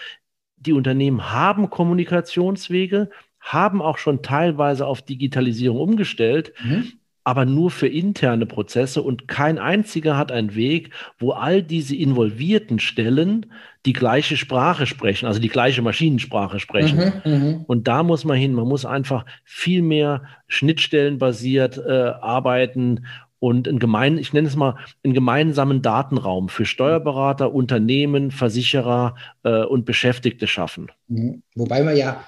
die 0.56 0.72
Unternehmen 0.72 1.30
haben 1.30 1.70
Kommunikationswege, 1.70 3.10
haben 3.38 3.80
auch 3.80 3.98
schon 3.98 4.22
teilweise 4.22 4.84
auf 4.88 5.02
Digitalisierung 5.02 5.78
umgestellt, 5.78 6.52
mhm 6.64 6.94
aber 7.26 7.44
nur 7.44 7.72
für 7.72 7.88
interne 7.88 8.46
Prozesse 8.46 9.02
und 9.02 9.26
kein 9.26 9.58
einziger 9.58 10.16
hat 10.16 10.30
einen 10.30 10.54
Weg, 10.54 10.90
wo 11.18 11.32
all 11.32 11.60
diese 11.60 11.96
involvierten 11.96 12.78
Stellen 12.78 13.46
die 13.84 13.94
gleiche 13.94 14.36
Sprache 14.36 14.86
sprechen, 14.86 15.26
also 15.26 15.40
die 15.40 15.48
gleiche 15.48 15.82
Maschinensprache 15.82 16.60
sprechen. 16.60 17.14
Mhm, 17.24 17.32
mhm. 17.32 17.64
und 17.66 17.88
da 17.88 18.04
muss 18.04 18.24
man 18.24 18.36
hin, 18.36 18.54
man 18.54 18.68
muss 18.68 18.84
einfach 18.84 19.26
viel 19.42 19.82
mehr 19.82 20.22
schnittstellenbasiert 20.46 21.78
äh, 21.78 22.12
arbeiten 22.20 23.06
und 23.40 23.66
einen 23.66 23.80
gemein, 23.80 24.18
ich 24.18 24.32
nenne 24.32 24.46
es 24.46 24.54
mal, 24.54 24.76
einen 25.02 25.12
gemeinsamen 25.12 25.82
Datenraum 25.82 26.48
für 26.48 26.64
Steuerberater, 26.64 27.52
Unternehmen, 27.52 28.30
Versicherer 28.30 29.16
äh, 29.42 29.64
und 29.64 29.84
Beschäftigte 29.84 30.46
schaffen. 30.46 30.92
Mhm. 31.08 31.42
Wobei 31.56 31.82
man 31.82 31.96
ja, 31.96 32.24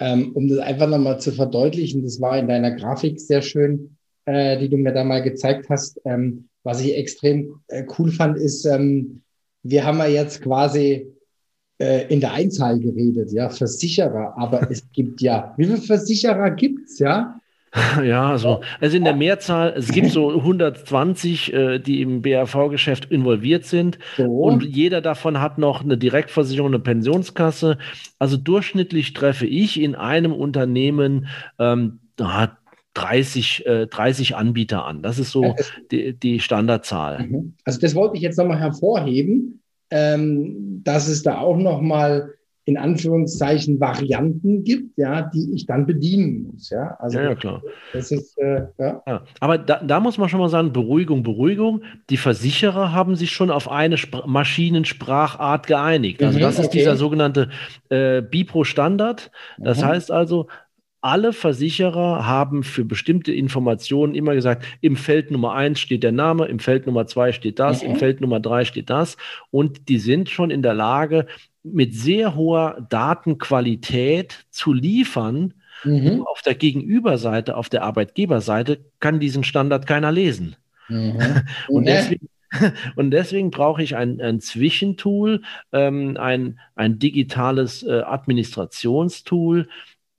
ähm, 0.00 0.32
um 0.34 0.48
das 0.48 0.58
einfach 0.58 0.88
nochmal 0.88 1.20
zu 1.20 1.30
verdeutlichen, 1.30 2.02
das 2.02 2.20
war 2.20 2.36
in 2.36 2.48
deiner 2.48 2.72
Grafik 2.72 3.20
sehr 3.20 3.42
schön, 3.42 3.96
äh, 4.30 4.58
die 4.58 4.68
du 4.68 4.76
mir 4.76 4.92
da 4.92 5.04
mal 5.04 5.22
gezeigt 5.22 5.68
hast. 5.68 6.00
Ähm, 6.04 6.48
was 6.62 6.80
ich 6.80 6.96
extrem 6.96 7.60
äh, 7.68 7.84
cool 7.98 8.12
fand, 8.12 8.36
ist, 8.36 8.64
ähm, 8.64 9.22
wir 9.62 9.84
haben 9.84 9.98
ja 9.98 10.06
jetzt 10.06 10.42
quasi 10.42 11.06
äh, 11.78 12.06
in 12.08 12.20
der 12.20 12.32
Einzahl 12.32 12.78
geredet, 12.78 13.32
ja, 13.32 13.48
Versicherer, 13.48 14.34
aber 14.36 14.70
es 14.70 14.90
gibt 14.92 15.20
ja, 15.20 15.54
wie 15.56 15.64
viele 15.64 15.78
Versicherer 15.78 16.50
gibt's 16.50 16.98
ja? 16.98 17.40
Ja, 18.02 18.36
so. 18.36 18.62
Also 18.80 18.96
in 18.96 19.04
der 19.04 19.14
Mehrzahl, 19.14 19.74
es 19.76 19.92
gibt 19.92 20.10
so 20.10 20.30
120, 20.30 21.52
äh, 21.52 21.78
die 21.78 22.02
im 22.02 22.20
BAV-Geschäft 22.22 23.10
involviert 23.12 23.64
sind. 23.64 23.98
So. 24.16 24.24
Und 24.24 24.64
jeder 24.64 25.00
davon 25.00 25.40
hat 25.40 25.56
noch 25.58 25.82
eine 25.82 25.96
Direktversicherung, 25.96 26.70
eine 26.70 26.80
Pensionskasse. 26.80 27.78
Also 28.18 28.36
durchschnittlich 28.36 29.12
treffe 29.12 29.46
ich 29.46 29.80
in 29.80 29.94
einem 29.94 30.32
Unternehmen 30.32 31.28
ähm, 31.60 32.00
30, 32.94 33.66
äh, 33.66 33.86
30 33.86 34.36
Anbieter 34.36 34.84
an. 34.84 35.02
Das 35.02 35.18
ist 35.18 35.30
so 35.30 35.54
die, 35.90 36.14
die 36.14 36.40
Standardzahl. 36.40 37.26
Mhm. 37.26 37.54
Also 37.64 37.80
das 37.80 37.94
wollte 37.94 38.16
ich 38.16 38.22
jetzt 38.22 38.36
nochmal 38.36 38.58
hervorheben, 38.58 39.62
ähm, 39.90 40.82
dass 40.84 41.08
es 41.08 41.22
da 41.22 41.38
auch 41.38 41.56
nochmal 41.56 42.34
in 42.70 42.76
Anführungszeichen 42.76 43.80
Varianten 43.80 44.62
gibt, 44.62 44.96
ja, 44.96 45.22
die 45.22 45.54
ich 45.54 45.66
dann 45.66 45.86
bedienen 45.86 46.44
muss. 46.44 46.70
Ja, 46.70 46.96
also 47.00 47.18
ja, 47.18 47.30
ja 47.30 47.34
klar. 47.34 47.62
Das 47.92 48.12
ist, 48.12 48.38
äh, 48.38 48.66
ja. 48.78 49.02
ja. 49.06 49.24
Aber 49.40 49.58
da, 49.58 49.82
da, 49.82 49.98
muss 49.98 50.18
man 50.18 50.28
schon 50.28 50.38
mal 50.38 50.48
sagen, 50.48 50.72
Beruhigung, 50.72 51.22
Beruhigung. 51.22 51.82
Die 52.10 52.16
Versicherer 52.16 52.92
haben 52.92 53.16
sich 53.16 53.32
schon 53.32 53.50
auf 53.50 53.68
eine 53.68 53.96
Sp 53.98 54.22
Maschinensprachart 54.26 55.66
geeinigt. 55.66 56.22
Also 56.22 56.38
mhm, 56.38 56.42
das 56.42 56.58
ist 56.58 56.66
okay. 56.66 56.78
dieser 56.78 56.96
sogenannte 56.96 57.48
äh, 57.88 58.22
Bipro-Standard. 58.22 59.32
Das 59.58 59.80
mhm. 59.80 59.86
heißt 59.86 60.12
also, 60.12 60.46
alle 61.00 61.32
Versicherer 61.32 62.26
haben 62.26 62.62
für 62.62 62.84
bestimmte 62.84 63.32
Informationen 63.32 64.14
immer 64.14 64.34
gesagt, 64.34 64.64
im 64.80 64.96
Feld 64.96 65.30
Nummer 65.30 65.54
eins 65.54 65.80
steht 65.80 66.02
der 66.02 66.12
Name, 66.12 66.46
im 66.46 66.58
Feld 66.58 66.86
Nummer 66.86 67.06
zwei 67.06 67.32
steht 67.32 67.58
das, 67.58 67.82
mhm. 67.82 67.90
im 67.90 67.96
Feld 67.96 68.20
Nummer 68.20 68.40
drei 68.40 68.64
steht 68.64 68.90
das. 68.90 69.16
Und 69.50 69.88
die 69.88 69.98
sind 69.98 70.28
schon 70.28 70.50
in 70.50 70.62
der 70.62 70.74
Lage, 70.74 71.26
mit 71.62 71.94
sehr 71.94 72.34
hoher 72.34 72.86
Datenqualität 72.88 74.46
zu 74.50 74.72
liefern. 74.72 75.54
Mhm. 75.84 76.22
Auf 76.26 76.42
der 76.42 76.54
Gegenüberseite, 76.54 77.56
auf 77.56 77.68
der 77.68 77.82
Arbeitgeberseite 77.82 78.84
kann 78.98 79.20
diesen 79.20 79.44
Standard 79.44 79.86
keiner 79.86 80.12
lesen. 80.12 80.56
Mhm. 80.88 81.18
Und 81.68 81.86
deswegen 81.86 82.28
und 82.96 83.10
deswegen 83.10 83.50
brauche 83.50 83.82
ich 83.82 83.96
ein, 83.96 84.20
ein 84.20 84.40
Zwischentool, 84.40 85.42
ähm, 85.72 86.16
ein, 86.18 86.58
ein 86.74 86.98
digitales 86.98 87.82
äh, 87.82 88.00
Administrationstool, 88.00 89.68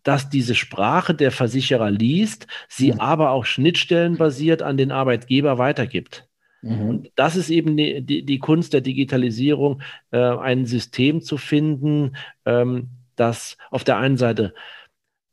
dass 0.03 0.29
diese 0.29 0.55
Sprache 0.55 1.13
der 1.13 1.31
Versicherer 1.31 1.91
liest, 1.91 2.47
sie 2.67 2.93
mhm. 2.93 2.99
aber 2.99 3.31
auch 3.31 3.45
schnittstellenbasiert 3.45 4.61
an 4.61 4.77
den 4.77 4.91
Arbeitgeber 4.91 5.57
weitergibt. 5.57 6.27
Mhm. 6.61 6.89
Und 6.89 7.11
das 7.15 7.35
ist 7.35 7.49
eben 7.49 7.77
die, 7.77 8.01
die, 8.01 8.25
die 8.25 8.39
Kunst 8.39 8.73
der 8.73 8.81
Digitalisierung, 8.81 9.81
äh, 10.11 10.17
ein 10.17 10.65
System 10.65 11.21
zu 11.21 11.37
finden, 11.37 12.15
ähm, 12.45 12.89
das 13.15 13.57
auf 13.69 13.83
der 13.83 13.97
einen 13.97 14.17
Seite 14.17 14.53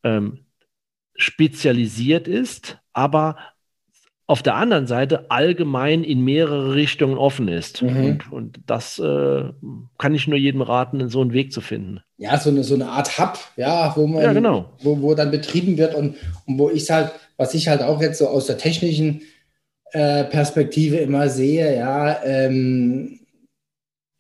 ähm, 0.02 0.44
spezialisiert 1.16 2.28
ist, 2.28 2.78
aber 2.92 3.37
auf 4.29 4.43
der 4.43 4.57
anderen 4.57 4.87
Seite 4.87 5.31
allgemein 5.31 6.05
in 6.05 6.23
mehrere 6.23 6.75
Richtungen 6.75 7.17
offen 7.17 7.49
ist. 7.49 7.81
Mhm. 7.81 8.05
Und, 8.05 8.33
und, 8.33 8.61
das 8.67 8.99
äh, 8.99 9.45
kann 9.97 10.14
ich 10.14 10.29
nur 10.29 10.37
jedem 10.37 10.61
raten, 10.61 11.09
so 11.09 11.23
einen 11.23 11.33
Weg 11.33 11.51
zu 11.51 11.62
finden. 11.62 12.01
Ja, 12.19 12.38
so 12.38 12.51
eine, 12.51 12.62
so 12.62 12.75
eine 12.75 12.88
Art 12.88 13.19
Hub, 13.19 13.38
ja, 13.57 13.97
wo 13.97 14.07
man, 14.07 14.23
ja, 14.23 14.35
genau. 14.35 14.71
wo, 14.83 15.01
wo 15.01 15.14
dann 15.14 15.31
betrieben 15.31 15.79
wird 15.79 15.95
und, 15.95 16.17
und 16.47 16.59
wo 16.59 16.69
ich 16.69 16.91
halt, 16.91 17.11
was 17.38 17.55
ich 17.55 17.69
halt 17.69 17.81
auch 17.81 18.03
jetzt 18.03 18.19
so 18.19 18.29
aus 18.29 18.47
der 18.47 18.59
technischen 18.59 19.23
äh, 19.93 20.25
Perspektive 20.25 20.99
immer 20.99 21.31
sehe, 21.31 21.75
ja, 21.79 22.23
ähm, 22.23 23.21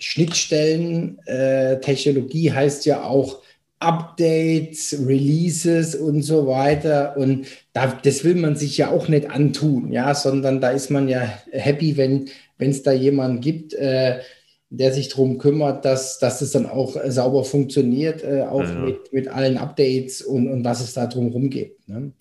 Schnittstellen, 0.00 1.18
äh, 1.26 1.80
Technologie 1.80 2.50
heißt 2.50 2.86
ja 2.86 3.02
auch 3.02 3.42
Updates, 3.80 4.96
Releases 5.06 5.94
und 5.94 6.22
so 6.22 6.46
weiter. 6.46 7.16
Und 7.16 7.46
da, 7.72 7.98
das 8.02 8.24
will 8.24 8.34
man 8.34 8.56
sich 8.56 8.76
ja 8.78 8.90
auch 8.90 9.08
nicht 9.08 9.30
antun, 9.30 9.92
ja, 9.92 10.14
sondern 10.14 10.60
da 10.60 10.70
ist 10.70 10.90
man 10.90 11.08
ja 11.08 11.20
happy, 11.52 11.96
wenn 11.96 12.28
es 12.58 12.82
da 12.82 12.92
jemanden 12.92 13.40
gibt, 13.40 13.74
äh, 13.74 14.18
der 14.70 14.92
sich 14.92 15.08
darum 15.08 15.38
kümmert, 15.38 15.84
dass, 15.84 16.18
dass 16.18 16.42
es 16.42 16.52
dann 16.52 16.66
auch 16.66 16.96
sauber 17.06 17.44
funktioniert, 17.44 18.22
äh, 18.22 18.42
auch 18.42 18.64
ja. 18.64 18.74
mit, 18.74 19.12
mit 19.12 19.28
allen 19.28 19.56
Updates 19.56 20.22
und, 20.22 20.48
und 20.48 20.64
was 20.64 20.80
es 20.80 20.92
da 20.92 21.06
drumherum 21.06 21.48
geht. 21.48 21.88
Ne? 21.88 22.12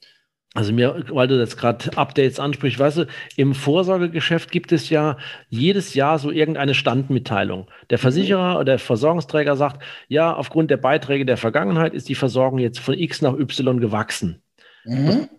Also 0.57 0.73
mir, 0.73 1.03
weil 1.09 1.27
du 1.27 1.37
jetzt 1.37 1.55
gerade 1.55 1.95
Updates 1.99 2.39
ansprichst, 2.39 2.79
weißt 2.79 2.97
du, 2.97 3.07
im 3.35 3.53
Vorsorgegeschäft 3.53 4.49
gibt 4.49 4.71
es 4.71 4.89
ja 4.89 5.17
jedes 5.49 5.93
Jahr 5.93 6.17
so 6.17 6.31
irgendeine 6.31 6.73
Standmitteilung. 6.73 7.67
Der 7.91 7.99
Versicherer 7.99 8.55
oder 8.55 8.65
der 8.65 8.79
Versorgungsträger 8.79 9.55
sagt, 9.55 9.83
ja, 10.07 10.33
aufgrund 10.33 10.71
der 10.71 10.77
Beiträge 10.77 11.27
der 11.27 11.37
Vergangenheit 11.37 11.93
ist 11.93 12.09
die 12.09 12.15
Versorgung 12.15 12.57
jetzt 12.57 12.79
von 12.79 12.95
X 12.95 13.21
nach 13.21 13.37
Y 13.37 13.79
gewachsen. 13.79 14.41
Mhm. 14.83 15.07
Was, 15.07 15.29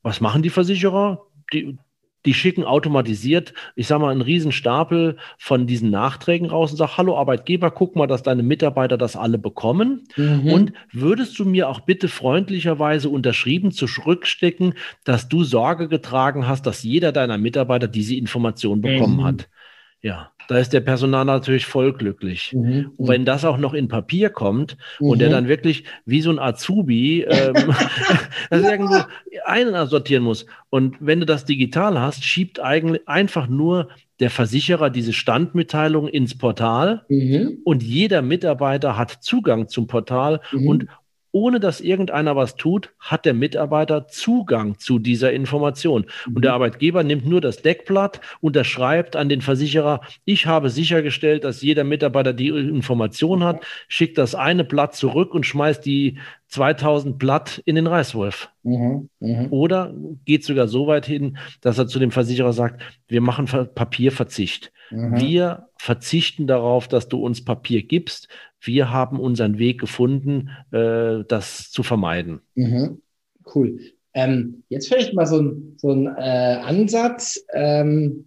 was 0.00 0.20
machen 0.22 0.40
die 0.40 0.48
Versicherer? 0.48 1.26
Die, 1.52 1.76
die 2.24 2.34
schicken 2.34 2.64
automatisiert, 2.64 3.52
ich 3.74 3.86
sage 3.86 4.02
mal, 4.02 4.10
einen 4.10 4.20
riesen 4.20 4.52
Stapel 4.52 5.16
von 5.38 5.66
diesen 5.66 5.90
Nachträgen 5.90 6.48
raus 6.48 6.70
und 6.70 6.76
sagen, 6.76 6.96
hallo 6.96 7.18
Arbeitgeber, 7.18 7.70
guck 7.70 7.96
mal, 7.96 8.06
dass 8.06 8.22
deine 8.22 8.42
Mitarbeiter 8.42 8.96
das 8.96 9.16
alle 9.16 9.38
bekommen. 9.38 10.04
Mhm. 10.16 10.52
Und 10.52 10.72
würdest 10.92 11.38
du 11.38 11.44
mir 11.44 11.68
auch 11.68 11.80
bitte 11.80 12.08
freundlicherweise 12.08 13.08
unterschrieben 13.08 13.72
zurückstecken, 13.72 14.74
dass 15.04 15.28
du 15.28 15.44
Sorge 15.44 15.88
getragen 15.88 16.46
hast, 16.46 16.66
dass 16.66 16.82
jeder 16.82 17.12
deiner 17.12 17.38
Mitarbeiter 17.38 17.88
diese 17.88 18.14
Information 18.14 18.80
bekommen 18.80 19.18
mhm. 19.18 19.24
hat? 19.24 19.48
Ja. 20.00 20.31
Da 20.48 20.58
ist 20.58 20.72
der 20.72 20.80
Personal 20.80 21.24
natürlich 21.24 21.66
voll 21.66 21.92
glücklich. 21.92 22.52
Mhm. 22.52 22.92
Und 22.96 23.08
wenn 23.08 23.24
das 23.24 23.44
auch 23.44 23.58
noch 23.58 23.74
in 23.74 23.88
Papier 23.88 24.30
kommt 24.30 24.76
mhm. 25.00 25.08
und 25.08 25.18
der 25.20 25.28
mhm. 25.28 25.32
dann 25.32 25.48
wirklich 25.48 25.84
wie 26.04 26.22
so 26.22 26.30
ein 26.30 26.38
Azubi 26.38 27.22
ähm, 27.22 27.54
das 28.50 28.62
irgendwo 28.62 28.96
einsortieren 29.44 30.24
muss. 30.24 30.46
Und 30.70 30.96
wenn 31.00 31.20
du 31.20 31.26
das 31.26 31.44
digital 31.44 32.00
hast, 32.00 32.24
schiebt 32.24 32.60
eigentlich 32.60 33.08
einfach 33.08 33.48
nur 33.48 33.88
der 34.20 34.30
Versicherer 34.30 34.90
diese 34.90 35.12
Standmitteilung 35.12 36.06
ins 36.06 36.38
Portal 36.38 37.04
mhm. 37.08 37.58
und 37.64 37.82
jeder 37.82 38.22
Mitarbeiter 38.22 38.96
hat 38.96 39.10
Zugang 39.10 39.68
zum 39.68 39.88
Portal 39.88 40.40
mhm. 40.52 40.66
und 40.68 40.86
ohne 41.32 41.60
dass 41.60 41.80
irgendeiner 41.80 42.36
was 42.36 42.56
tut, 42.56 42.92
hat 42.98 43.24
der 43.24 43.34
Mitarbeiter 43.34 44.06
Zugang 44.06 44.78
zu 44.78 44.98
dieser 44.98 45.32
Information. 45.32 46.06
Mhm. 46.26 46.36
Und 46.36 46.44
der 46.44 46.52
Arbeitgeber 46.52 47.02
nimmt 47.02 47.26
nur 47.26 47.40
das 47.40 47.62
Deckblatt, 47.62 48.20
unterschreibt 48.40 49.16
an 49.16 49.28
den 49.28 49.40
Versicherer, 49.40 50.02
ich 50.24 50.46
habe 50.46 50.70
sichergestellt, 50.70 51.44
dass 51.44 51.62
jeder 51.62 51.84
Mitarbeiter 51.84 52.32
die 52.32 52.48
Information 52.48 53.42
hat, 53.42 53.64
schickt 53.88 54.18
das 54.18 54.34
eine 54.34 54.64
Blatt 54.64 54.94
zurück 54.94 55.34
und 55.34 55.46
schmeißt 55.46 55.84
die 55.84 56.18
2000 56.48 57.18
Blatt 57.18 57.62
in 57.64 57.76
den 57.76 57.86
Reißwolf. 57.86 58.50
Mhm. 58.62 59.08
Mhm. 59.20 59.46
Oder 59.50 59.94
geht 60.26 60.44
sogar 60.44 60.68
so 60.68 60.86
weit 60.86 61.06
hin, 61.06 61.38
dass 61.62 61.78
er 61.78 61.86
zu 61.86 61.98
dem 61.98 62.10
Versicherer 62.10 62.52
sagt, 62.52 62.82
wir 63.08 63.22
machen 63.22 63.46
Papierverzicht. 63.74 64.70
Mhm. 64.90 65.18
Wir 65.18 65.68
verzichten 65.78 66.46
darauf, 66.46 66.88
dass 66.88 67.08
du 67.08 67.24
uns 67.24 67.42
Papier 67.44 67.82
gibst 67.82 68.28
wir 68.62 68.90
haben 68.90 69.18
unseren 69.20 69.58
Weg 69.58 69.80
gefunden, 69.80 70.50
äh, 70.70 71.24
das 71.26 71.70
zu 71.70 71.82
vermeiden. 71.82 72.40
Mhm. 72.54 73.02
Cool. 73.54 73.78
Ähm, 74.14 74.62
jetzt 74.68 74.88
vielleicht 74.88 75.14
mal 75.14 75.26
so 75.26 75.40
ein, 75.40 75.74
so 75.78 75.90
ein 75.90 76.06
äh, 76.06 76.58
Ansatz. 76.62 77.44
Ähm, 77.52 78.26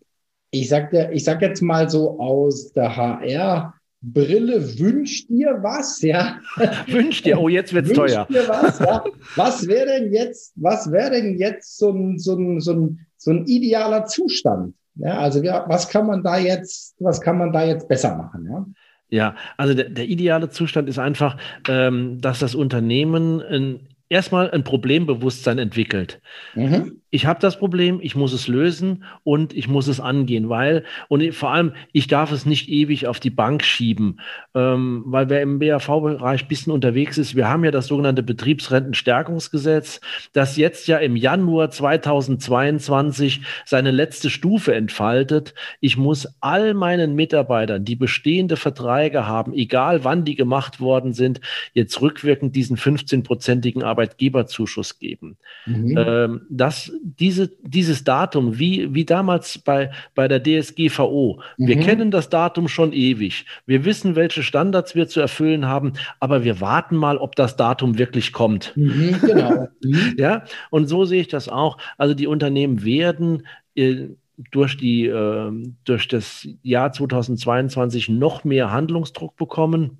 ich 0.51 0.69
sage 0.69 1.11
ich 1.13 1.23
sag 1.23 1.41
jetzt 1.41 1.61
mal 1.61 1.89
so 1.89 2.19
aus 2.19 2.71
der 2.73 2.95
HR. 2.95 3.73
Brille 4.01 4.77
wünscht 4.77 5.29
dir 5.29 5.57
was, 5.61 6.01
ja? 6.03 6.39
wünscht 6.87 7.25
dir, 7.25 7.39
oh, 7.39 7.49
jetzt 7.49 7.73
wird's 7.73 7.89
wünscht 7.89 8.13
teuer. 8.13 8.27
Was, 8.29 8.79
ja? 8.79 9.03
was 9.35 9.67
wäre 9.67 9.87
denn 9.87 10.13
jetzt, 10.13 10.53
was 10.55 10.91
wäre 10.91 11.11
denn 11.11 11.37
jetzt 11.37 11.77
so 11.77 11.91
ein, 11.91 12.19
so 12.19 12.35
ein, 12.35 12.59
so 12.59 12.73
ein, 12.73 12.99
so 13.17 13.31
ein 13.31 13.45
idealer 13.45 14.05
Zustand? 14.05 14.75
Ja, 14.95 15.17
also 15.17 15.41
ja, 15.41 15.65
was 15.67 15.89
kann 15.89 16.07
man 16.07 16.23
da 16.23 16.37
jetzt, 16.37 16.95
was 16.99 17.19
kann 17.19 17.37
man 17.37 17.51
da 17.51 17.65
jetzt 17.65 17.87
besser 17.87 18.15
machen? 18.15 18.47
Ja? 18.49 18.65
Ja, 19.09 19.35
also 19.57 19.73
der, 19.73 19.89
der 19.89 20.05
ideale 20.05 20.49
Zustand 20.49 20.89
ist 20.89 20.99
einfach, 20.99 21.37
ähm, 21.67 22.19
dass 22.21 22.39
das 22.39 22.55
Unternehmen 22.55 23.41
ein 23.41 23.79
erstmal 24.09 24.51
ein 24.51 24.63
Problembewusstsein 24.63 25.57
entwickelt. 25.57 26.21
Mhm. 26.53 27.01
Ich 27.15 27.25
habe 27.25 27.39
das 27.39 27.57
Problem, 27.57 27.99
ich 28.01 28.17
muss 28.17 28.33
es 28.33 28.49
lösen 28.49 29.05
und 29.23 29.55
ich 29.55 29.69
muss 29.69 29.87
es 29.87 30.01
angehen, 30.01 30.49
weil, 30.49 30.83
und 31.07 31.33
vor 31.33 31.53
allem, 31.53 31.71
ich 31.93 32.07
darf 32.07 32.33
es 32.33 32.45
nicht 32.45 32.67
ewig 32.67 33.07
auf 33.07 33.21
die 33.21 33.29
Bank 33.29 33.63
schieben, 33.63 34.19
ähm, 34.53 35.01
weil 35.05 35.29
wer 35.29 35.41
im 35.41 35.59
BAV-Bereich 35.59 36.41
ein 36.43 36.47
bisschen 36.49 36.73
unterwegs 36.73 37.17
ist, 37.17 37.33
wir 37.33 37.47
haben 37.47 37.63
ja 37.63 37.71
das 37.71 37.87
sogenannte 37.87 38.21
Betriebsrentenstärkungsgesetz, 38.21 40.01
das 40.33 40.57
jetzt 40.57 40.89
ja 40.89 40.97
im 40.97 41.15
Januar 41.15 41.71
2022 41.71 43.39
seine 43.63 43.91
letzte 43.91 44.29
Stufe 44.29 44.75
entfaltet. 44.75 45.53
Ich 45.79 45.95
muss 45.95 46.27
all 46.41 46.73
meinen 46.73 47.15
Mitarbeitern, 47.15 47.85
die 47.85 47.95
bestehende 47.95 48.57
Verträge 48.57 49.25
haben, 49.25 49.53
egal 49.53 50.03
wann 50.03 50.25
die 50.25 50.35
gemacht 50.35 50.81
worden 50.81 51.13
sind, 51.13 51.39
jetzt 51.71 52.01
rückwirkend 52.01 52.57
diesen 52.57 52.75
15-prozentigen 52.75 53.83
Arbeitgeberzuschuss 53.83 54.99
geben. 54.99 55.37
Mhm. 55.65 55.97
Ähm, 55.97 56.41
das, 56.49 56.91
diese, 57.07 57.51
dieses 57.61 58.03
Datum, 58.03 58.57
wie, 58.57 58.91
wie 58.95 59.05
damals 59.05 59.59
bei, 59.59 59.91
bei 60.15 60.27
der 60.27 60.41
DSGVO, 60.41 61.39
mhm. 61.57 61.67
wir 61.67 61.79
kennen 61.79 62.09
das 62.09 62.29
Datum 62.29 62.67
schon 62.67 62.93
ewig. 62.93 63.45
Wir 63.67 63.85
wissen, 63.85 64.15
welche 64.15 64.41
Standards 64.41 64.95
wir 64.95 65.07
zu 65.07 65.19
erfüllen 65.19 65.67
haben, 65.67 65.93
aber 66.19 66.43
wir 66.43 66.61
warten 66.61 66.95
mal, 66.95 67.17
ob 67.17 67.35
das 67.35 67.57
Datum 67.57 67.99
wirklich 67.99 68.33
kommt. 68.33 68.73
Mhm, 68.75 69.19
genau. 69.21 69.67
Mhm. 69.83 70.15
ja, 70.17 70.45
und 70.71 70.87
so 70.87 71.05
sehe 71.05 71.21
ich 71.21 71.27
das 71.27 71.47
auch. 71.47 71.77
Also 71.99 72.15
die 72.15 72.25
Unternehmen 72.25 72.83
werden 72.83 73.45
äh, 73.75 74.07
durch, 74.51 74.75
die, 74.75 75.05
äh, 75.05 75.51
durch 75.83 76.07
das 76.07 76.47
Jahr 76.63 76.91
2022 76.91 78.09
noch 78.09 78.43
mehr 78.43 78.71
Handlungsdruck 78.71 79.35
bekommen. 79.35 79.99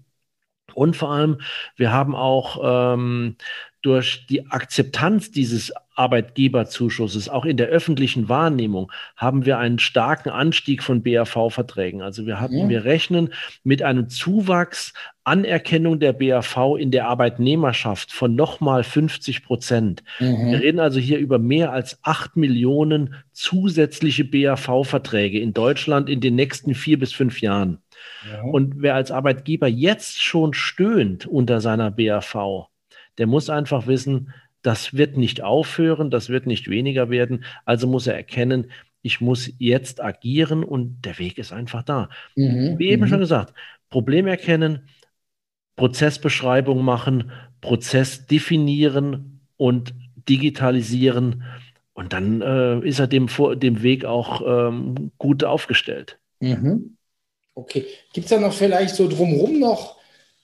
Und 0.73 0.95
vor 0.95 1.11
allem, 1.11 1.37
wir 1.75 1.93
haben 1.93 2.15
auch 2.15 2.95
ähm, 2.95 3.35
durch 3.83 4.25
die 4.25 4.49
Akzeptanz 4.49 5.29
dieses 5.29 5.71
Arbeitgeberzuschusses, 5.95 7.29
auch 7.29 7.45
in 7.45 7.57
der 7.57 7.67
öffentlichen 7.67 8.29
Wahrnehmung, 8.29 8.91
haben 9.15 9.45
wir 9.45 9.57
einen 9.57 9.79
starken 9.79 10.29
Anstieg 10.29 10.83
von 10.83 11.01
BAV-Verträgen. 11.03 12.01
Also 12.01 12.25
wir 12.25 12.39
haben, 12.39 12.57
ja. 12.57 12.69
wir 12.69 12.85
rechnen 12.85 13.33
mit 13.63 13.81
einem 13.81 14.09
Zuwachs 14.09 14.93
Anerkennung 15.23 15.99
der 15.99 16.13
BAV 16.13 16.77
in 16.77 16.91
der 16.91 17.07
Arbeitnehmerschaft 17.07 18.11
von 18.11 18.35
nochmal 18.35 18.83
50 18.83 19.43
Prozent. 19.43 20.03
Mhm. 20.19 20.51
Wir 20.51 20.59
reden 20.61 20.79
also 20.79 20.99
hier 20.99 21.17
über 21.17 21.39
mehr 21.39 21.71
als 21.71 21.97
acht 22.03 22.37
Millionen 22.37 23.15
zusätzliche 23.31 24.23
BAV-Verträge 24.23 25.39
in 25.39 25.53
Deutschland 25.53 26.09
in 26.09 26.21
den 26.21 26.35
nächsten 26.35 26.75
vier 26.75 26.99
bis 26.99 27.11
fünf 27.11 27.41
Jahren. 27.41 27.79
Ja. 28.31 28.43
Und 28.43 28.75
wer 28.77 28.93
als 28.95 29.09
Arbeitgeber 29.09 29.67
jetzt 29.67 30.21
schon 30.21 30.53
stöhnt 30.53 31.25
unter 31.25 31.59
seiner 31.59 31.89
BAV, 31.89 32.67
der 33.17 33.27
muss 33.27 33.49
einfach 33.49 33.87
wissen, 33.87 34.31
das 34.65 34.95
wird 34.95 35.15
nicht 35.15 35.43
aufhören, 35.43 36.09
das 36.09 36.29
wird 36.29 36.47
nicht 36.47 36.69
weniger 36.69 37.09
werden. 37.09 37.45
Also 37.65 37.85
muss 37.87 38.07
er 38.07 38.15
erkennen, 38.15 38.71
ich 39.03 39.21
muss 39.21 39.51
jetzt 39.59 40.01
agieren 40.01 40.63
und 40.63 41.05
der 41.05 41.19
Weg 41.19 41.37
ist 41.37 41.53
einfach 41.53 41.83
da. 41.83 42.09
Mhm. 42.35 42.79
Wie 42.79 42.89
eben 42.89 43.03
mhm. 43.03 43.07
schon 43.07 43.19
gesagt, 43.19 43.53
Problem 43.91 44.25
erkennen, 44.25 44.87
Prozessbeschreibung 45.75 46.83
machen, 46.83 47.31
Prozess 47.61 48.25
definieren 48.25 49.41
und 49.57 49.93
digitalisieren. 50.27 51.43
Und 51.93 52.13
dann 52.13 52.41
äh, 52.41 52.79
ist 52.79 52.99
er 52.99 53.07
dem, 53.07 53.27
dem 53.59 53.83
Weg 53.83 54.05
auch 54.05 54.41
ähm, 54.45 55.11
gut 55.19 55.43
aufgestellt. 55.43 56.17
Mhm. 56.39 56.97
Okay. 57.53 57.85
Gibt 58.13 58.25
es 58.25 58.29
da 58.31 58.39
noch 58.39 58.53
vielleicht 58.53 58.95
so 58.95 59.07
drumherum 59.07 59.59
noch 59.59 59.97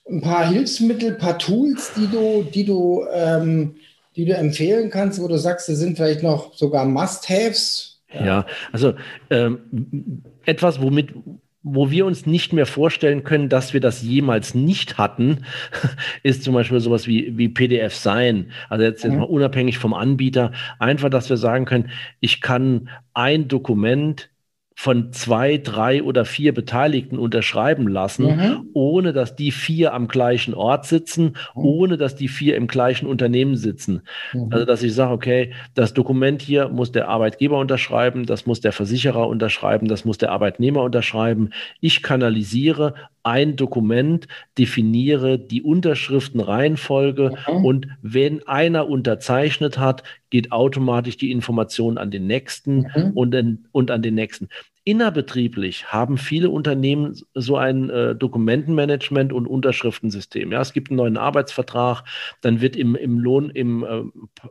ein 0.08 0.20
paar 0.20 0.48
Hilfsmittel, 0.48 1.14
ein 1.14 1.18
paar 1.18 1.38
Tools, 1.38 1.92
die 1.94 2.06
du, 2.06 2.44
die 2.44 2.64
du, 2.64 3.04
ähm, 3.12 3.76
die 4.16 4.24
du 4.24 4.34
empfehlen 4.34 4.90
kannst, 4.90 5.20
wo 5.20 5.28
du 5.28 5.38
sagst, 5.38 5.68
das 5.68 5.78
sind 5.78 5.96
vielleicht 5.96 6.22
noch 6.22 6.54
sogar 6.54 6.84
Must-Haves? 6.84 8.00
Ja. 8.12 8.26
ja, 8.26 8.46
also 8.72 8.94
ähm, 9.30 10.22
etwas, 10.44 10.82
womit, 10.82 11.14
wo 11.62 11.90
wir 11.90 12.06
uns 12.06 12.26
nicht 12.26 12.52
mehr 12.52 12.66
vorstellen 12.66 13.24
können, 13.24 13.48
dass 13.48 13.72
wir 13.72 13.80
das 13.80 14.02
jemals 14.02 14.54
nicht 14.54 14.98
hatten, 14.98 15.44
ist 16.22 16.42
zum 16.42 16.54
Beispiel 16.54 16.80
sowas 16.80 17.06
wie, 17.06 17.36
wie 17.38 17.48
PDF 17.48 17.94
sein. 17.94 18.50
Also 18.68 18.84
jetzt, 18.84 19.04
jetzt 19.04 19.12
mhm. 19.12 19.20
mal 19.20 19.24
unabhängig 19.24 19.78
vom 19.78 19.94
Anbieter, 19.94 20.52
einfach, 20.78 21.08
dass 21.08 21.30
wir 21.30 21.36
sagen 21.36 21.64
können, 21.64 21.90
ich 22.20 22.40
kann 22.40 22.88
ein 23.14 23.48
Dokument 23.48 24.28
von 24.74 25.12
zwei, 25.12 25.58
drei 25.58 26.02
oder 26.02 26.24
vier 26.24 26.54
Beteiligten 26.54 27.18
unterschreiben 27.18 27.88
lassen, 27.88 28.24
mhm. 28.24 28.70
ohne 28.72 29.12
dass 29.12 29.36
die 29.36 29.50
vier 29.50 29.92
am 29.92 30.08
gleichen 30.08 30.54
Ort 30.54 30.86
sitzen, 30.86 31.36
mhm. 31.54 31.64
ohne 31.64 31.96
dass 31.96 32.16
die 32.16 32.28
vier 32.28 32.56
im 32.56 32.66
gleichen 32.66 33.06
Unternehmen 33.06 33.56
sitzen. 33.56 34.02
Mhm. 34.32 34.48
Also, 34.50 34.64
dass 34.64 34.82
ich 34.82 34.94
sage, 34.94 35.12
okay, 35.12 35.52
das 35.74 35.94
Dokument 35.94 36.42
hier 36.42 36.68
muss 36.68 36.92
der 36.92 37.08
Arbeitgeber 37.08 37.58
unterschreiben, 37.58 38.26
das 38.26 38.46
muss 38.46 38.60
der 38.60 38.72
Versicherer 38.72 39.28
unterschreiben, 39.28 39.88
das 39.88 40.04
muss 40.04 40.18
der 40.18 40.32
Arbeitnehmer 40.32 40.82
unterschreiben. 40.82 41.50
Ich 41.80 42.02
kanalisiere 42.02 42.94
ein 43.22 43.56
Dokument, 43.56 44.26
definiere 44.58 45.38
die 45.38 45.62
Unterschriftenreihenfolge 45.62 47.34
mhm. 47.48 47.64
und 47.64 47.86
wenn 48.02 48.46
einer 48.46 48.88
unterzeichnet 48.88 49.78
hat, 49.78 50.02
geht 50.32 50.50
automatisch 50.50 51.18
die 51.18 51.30
Information 51.30 51.98
an 51.98 52.10
den 52.10 52.26
nächsten 52.26 52.90
mhm. 52.94 53.10
und, 53.14 53.32
den, 53.32 53.68
und 53.70 53.90
an 53.90 54.00
den 54.00 54.14
nächsten. 54.14 54.48
Innerbetrieblich 54.82 55.92
haben 55.92 56.16
viele 56.16 56.48
Unternehmen 56.48 57.14
so 57.34 57.58
ein 57.58 57.90
äh, 57.90 58.14
Dokumentenmanagement 58.16 59.34
und 59.34 59.46
Unterschriftensystem. 59.46 60.50
Ja, 60.50 60.62
es 60.62 60.72
gibt 60.72 60.88
einen 60.88 60.96
neuen 60.96 61.18
Arbeitsvertrag, 61.18 62.04
dann 62.40 62.62
wird 62.62 62.76
im, 62.76 62.96
im 62.96 63.18
Lohn, 63.18 63.50
im 63.50 63.84
äh, 63.84 64.04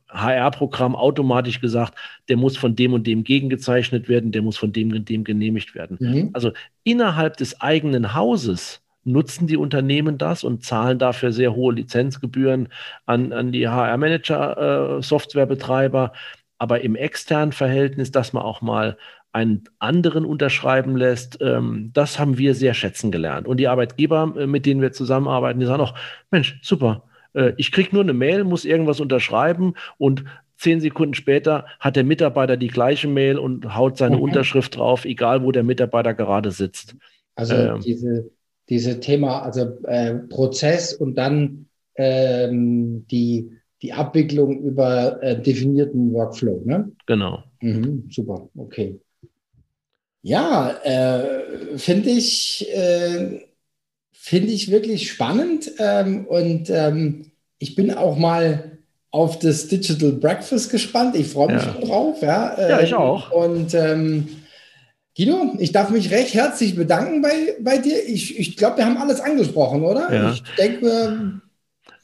HR-Programm 0.10 0.96
automatisch 0.96 1.60
gesagt, 1.62 1.96
der 2.30 2.38
muss 2.38 2.58
von 2.58 2.76
dem 2.76 2.94
und 2.94 3.08
dem 3.08 3.24
gegengezeichnet 3.24 4.08
werden, 4.08 4.32
der 4.32 4.44
muss 4.44 4.58
von 4.58 4.72
dem 4.72 4.92
und 4.92 5.10
dem 5.10 5.24
genehmigt 5.24 5.74
werden. 5.74 5.98
Mhm. 6.00 6.30
Also 6.34 6.52
innerhalb 6.84 7.38
des 7.38 7.60
eigenen 7.60 8.14
Hauses 8.14 8.81
nutzen 9.04 9.48
die 9.48 9.58
Unternehmen 9.58 10.18
das 10.18 10.44
und 10.44 10.64
zahlen 10.64 11.00
dafür 11.00 11.32
sehr 11.32 11.56
hohe 11.56 11.74
Lizenzgebühren 11.74 12.70
an, 13.06 13.34
an 13.34 13.52
die 13.52 13.68
HR-Manager-Softwarebetreiber. 13.68 16.12
Äh, 16.14 16.18
Aber 16.58 16.82
im 16.82 16.96
externen 16.96 17.52
Verhältnis, 17.52 18.12
dass 18.12 18.34
man 18.34 18.44
auch 18.44 18.62
mal 18.62 18.98
einen 19.34 19.64
anderen 19.80 20.26
unterschreiben 20.26 20.98
lässt, 20.98 21.40
ähm, 21.42 21.92
das 21.94 22.20
haben 22.20 22.38
wir 22.38 22.54
sehr 22.54 22.74
schätzen 22.74 23.12
gelernt. 23.12 23.48
Und 23.48 23.58
die 23.58 23.68
Arbeitgeber, 23.68 24.34
äh, 24.38 24.46
mit 24.46 24.66
denen 24.66 24.82
wir 24.82 24.92
zusammenarbeiten, 24.92 25.60
die 25.60 25.66
sagen 25.66 25.82
auch, 25.82 25.96
Mensch, 26.32 26.60
super, 26.62 27.04
äh, 27.34 27.54
ich 27.58 27.72
kriege 27.72 27.90
nur 27.94 28.04
eine 28.04 28.14
Mail, 28.14 28.44
muss 28.44 28.66
irgendwas 28.66 29.00
unterschreiben 29.00 29.76
und 29.98 30.26
zehn 30.58 30.82
Sekunden 30.82 31.14
später 31.14 31.66
hat 31.80 31.96
der 31.96 32.04
Mitarbeiter 32.04 32.58
die 32.58 32.68
gleiche 32.68 33.08
Mail 33.08 33.40
und 33.40 33.76
haut 33.76 33.98
seine 33.98 34.18
mhm. 34.18 34.24
Unterschrift 34.24 34.76
drauf, 34.76 35.06
egal 35.06 35.44
wo 35.44 35.52
der 35.52 35.64
Mitarbeiter 35.64 36.14
gerade 36.14 36.52
sitzt. 36.52 36.96
Also 37.36 37.56
ähm, 37.56 37.80
diese, 37.80 38.30
diese 38.72 39.02
Thema, 39.02 39.42
also 39.42 39.78
äh, 39.84 40.14
Prozess 40.16 40.94
und 40.94 41.16
dann 41.16 41.68
ähm, 41.98 43.06
die, 43.12 43.52
die 43.82 43.92
Abwicklung 43.92 44.62
über 44.62 45.22
äh, 45.22 45.40
definierten 45.40 46.14
Workflow, 46.14 46.62
ne? 46.64 46.90
Genau. 47.06 47.44
Mhm, 47.60 48.08
super, 48.10 48.50
okay. 48.56 48.98
Ja, 50.24 50.74
äh, 50.84 51.78
finde 51.78 52.12
ich, 52.12 52.66
äh, 52.74 53.42
finde 54.14 54.52
ich 54.54 54.72
wirklich 54.72 55.12
spannend 55.12 55.70
ähm, 55.78 56.26
und 56.28 56.70
ähm, 56.70 57.32
ich 57.60 57.76
bin 57.76 57.94
auch 57.94 58.18
mal 58.18 58.78
auf 59.10 59.38
das 59.40 59.68
Digital 59.68 60.14
Breakfast 60.14 60.72
gespannt. 60.72 61.18
Ich 61.18 61.28
freue 61.28 61.54
mich 61.54 61.66
ja. 61.66 61.74
schon 61.74 61.82
drauf. 61.82 62.22
Ja, 62.22 62.54
äh, 62.54 62.70
ja 62.70 62.82
ich 62.82 62.94
auch. 62.94 63.32
Und 63.32 63.74
ähm, 63.74 64.30
Guido, 65.16 65.56
ich 65.60 65.72
darf 65.72 65.90
mich 65.90 66.12
recht 66.12 66.34
herzlich 66.34 66.76
bedanken 66.76 67.22
bei, 67.22 67.56
bei 67.60 67.78
dir. 67.78 67.98
Ich, 68.08 68.40
ich 68.40 68.56
glaube, 68.56 68.78
wir 68.78 68.86
haben 68.86 68.98
alles 68.98 69.20
angesprochen, 69.20 69.84
oder? 69.84 70.14
Ja. 70.14 70.32
Ich 70.32 70.44
denke, 70.58 71.42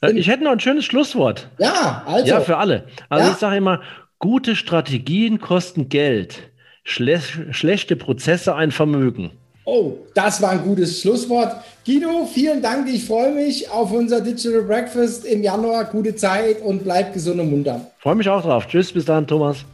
äh, 0.02 0.12
ich 0.12 0.28
hätte 0.28 0.44
noch 0.44 0.52
ein 0.52 0.60
schönes 0.60 0.84
Schlusswort. 0.84 1.48
Ja, 1.58 2.02
also. 2.06 2.26
Ja, 2.26 2.40
für 2.40 2.58
alle. 2.58 2.84
Also 3.08 3.26
ja? 3.26 3.32
ich 3.32 3.38
sage 3.38 3.56
immer, 3.56 3.80
gute 4.18 4.56
Strategien 4.56 5.40
kosten 5.40 5.88
Geld. 5.88 6.50
Schle 6.84 7.20
schlechte 7.50 7.96
Prozesse 7.96 8.54
ein 8.54 8.70
Vermögen. 8.70 9.32
Oh, 9.64 9.98
das 10.14 10.40
war 10.40 10.50
ein 10.50 10.62
gutes 10.62 11.02
Schlusswort. 11.02 11.56
Guido, 11.84 12.26
vielen 12.32 12.62
Dank. 12.62 12.88
Ich 12.88 13.04
freue 13.04 13.32
mich 13.32 13.70
auf 13.70 13.92
unser 13.92 14.22
Digital 14.22 14.62
Breakfast 14.62 15.26
im 15.26 15.42
Januar. 15.42 15.84
Gute 15.84 16.16
Zeit 16.16 16.62
und 16.62 16.84
bleib 16.84 17.12
gesund 17.12 17.40
und 17.40 17.50
munter. 17.50 17.90
Freue 17.98 18.14
mich 18.14 18.28
auch 18.30 18.42
drauf. 18.42 18.66
Tschüss, 18.66 18.92
bis 18.92 19.04
dann, 19.04 19.26
Thomas. 19.26 19.66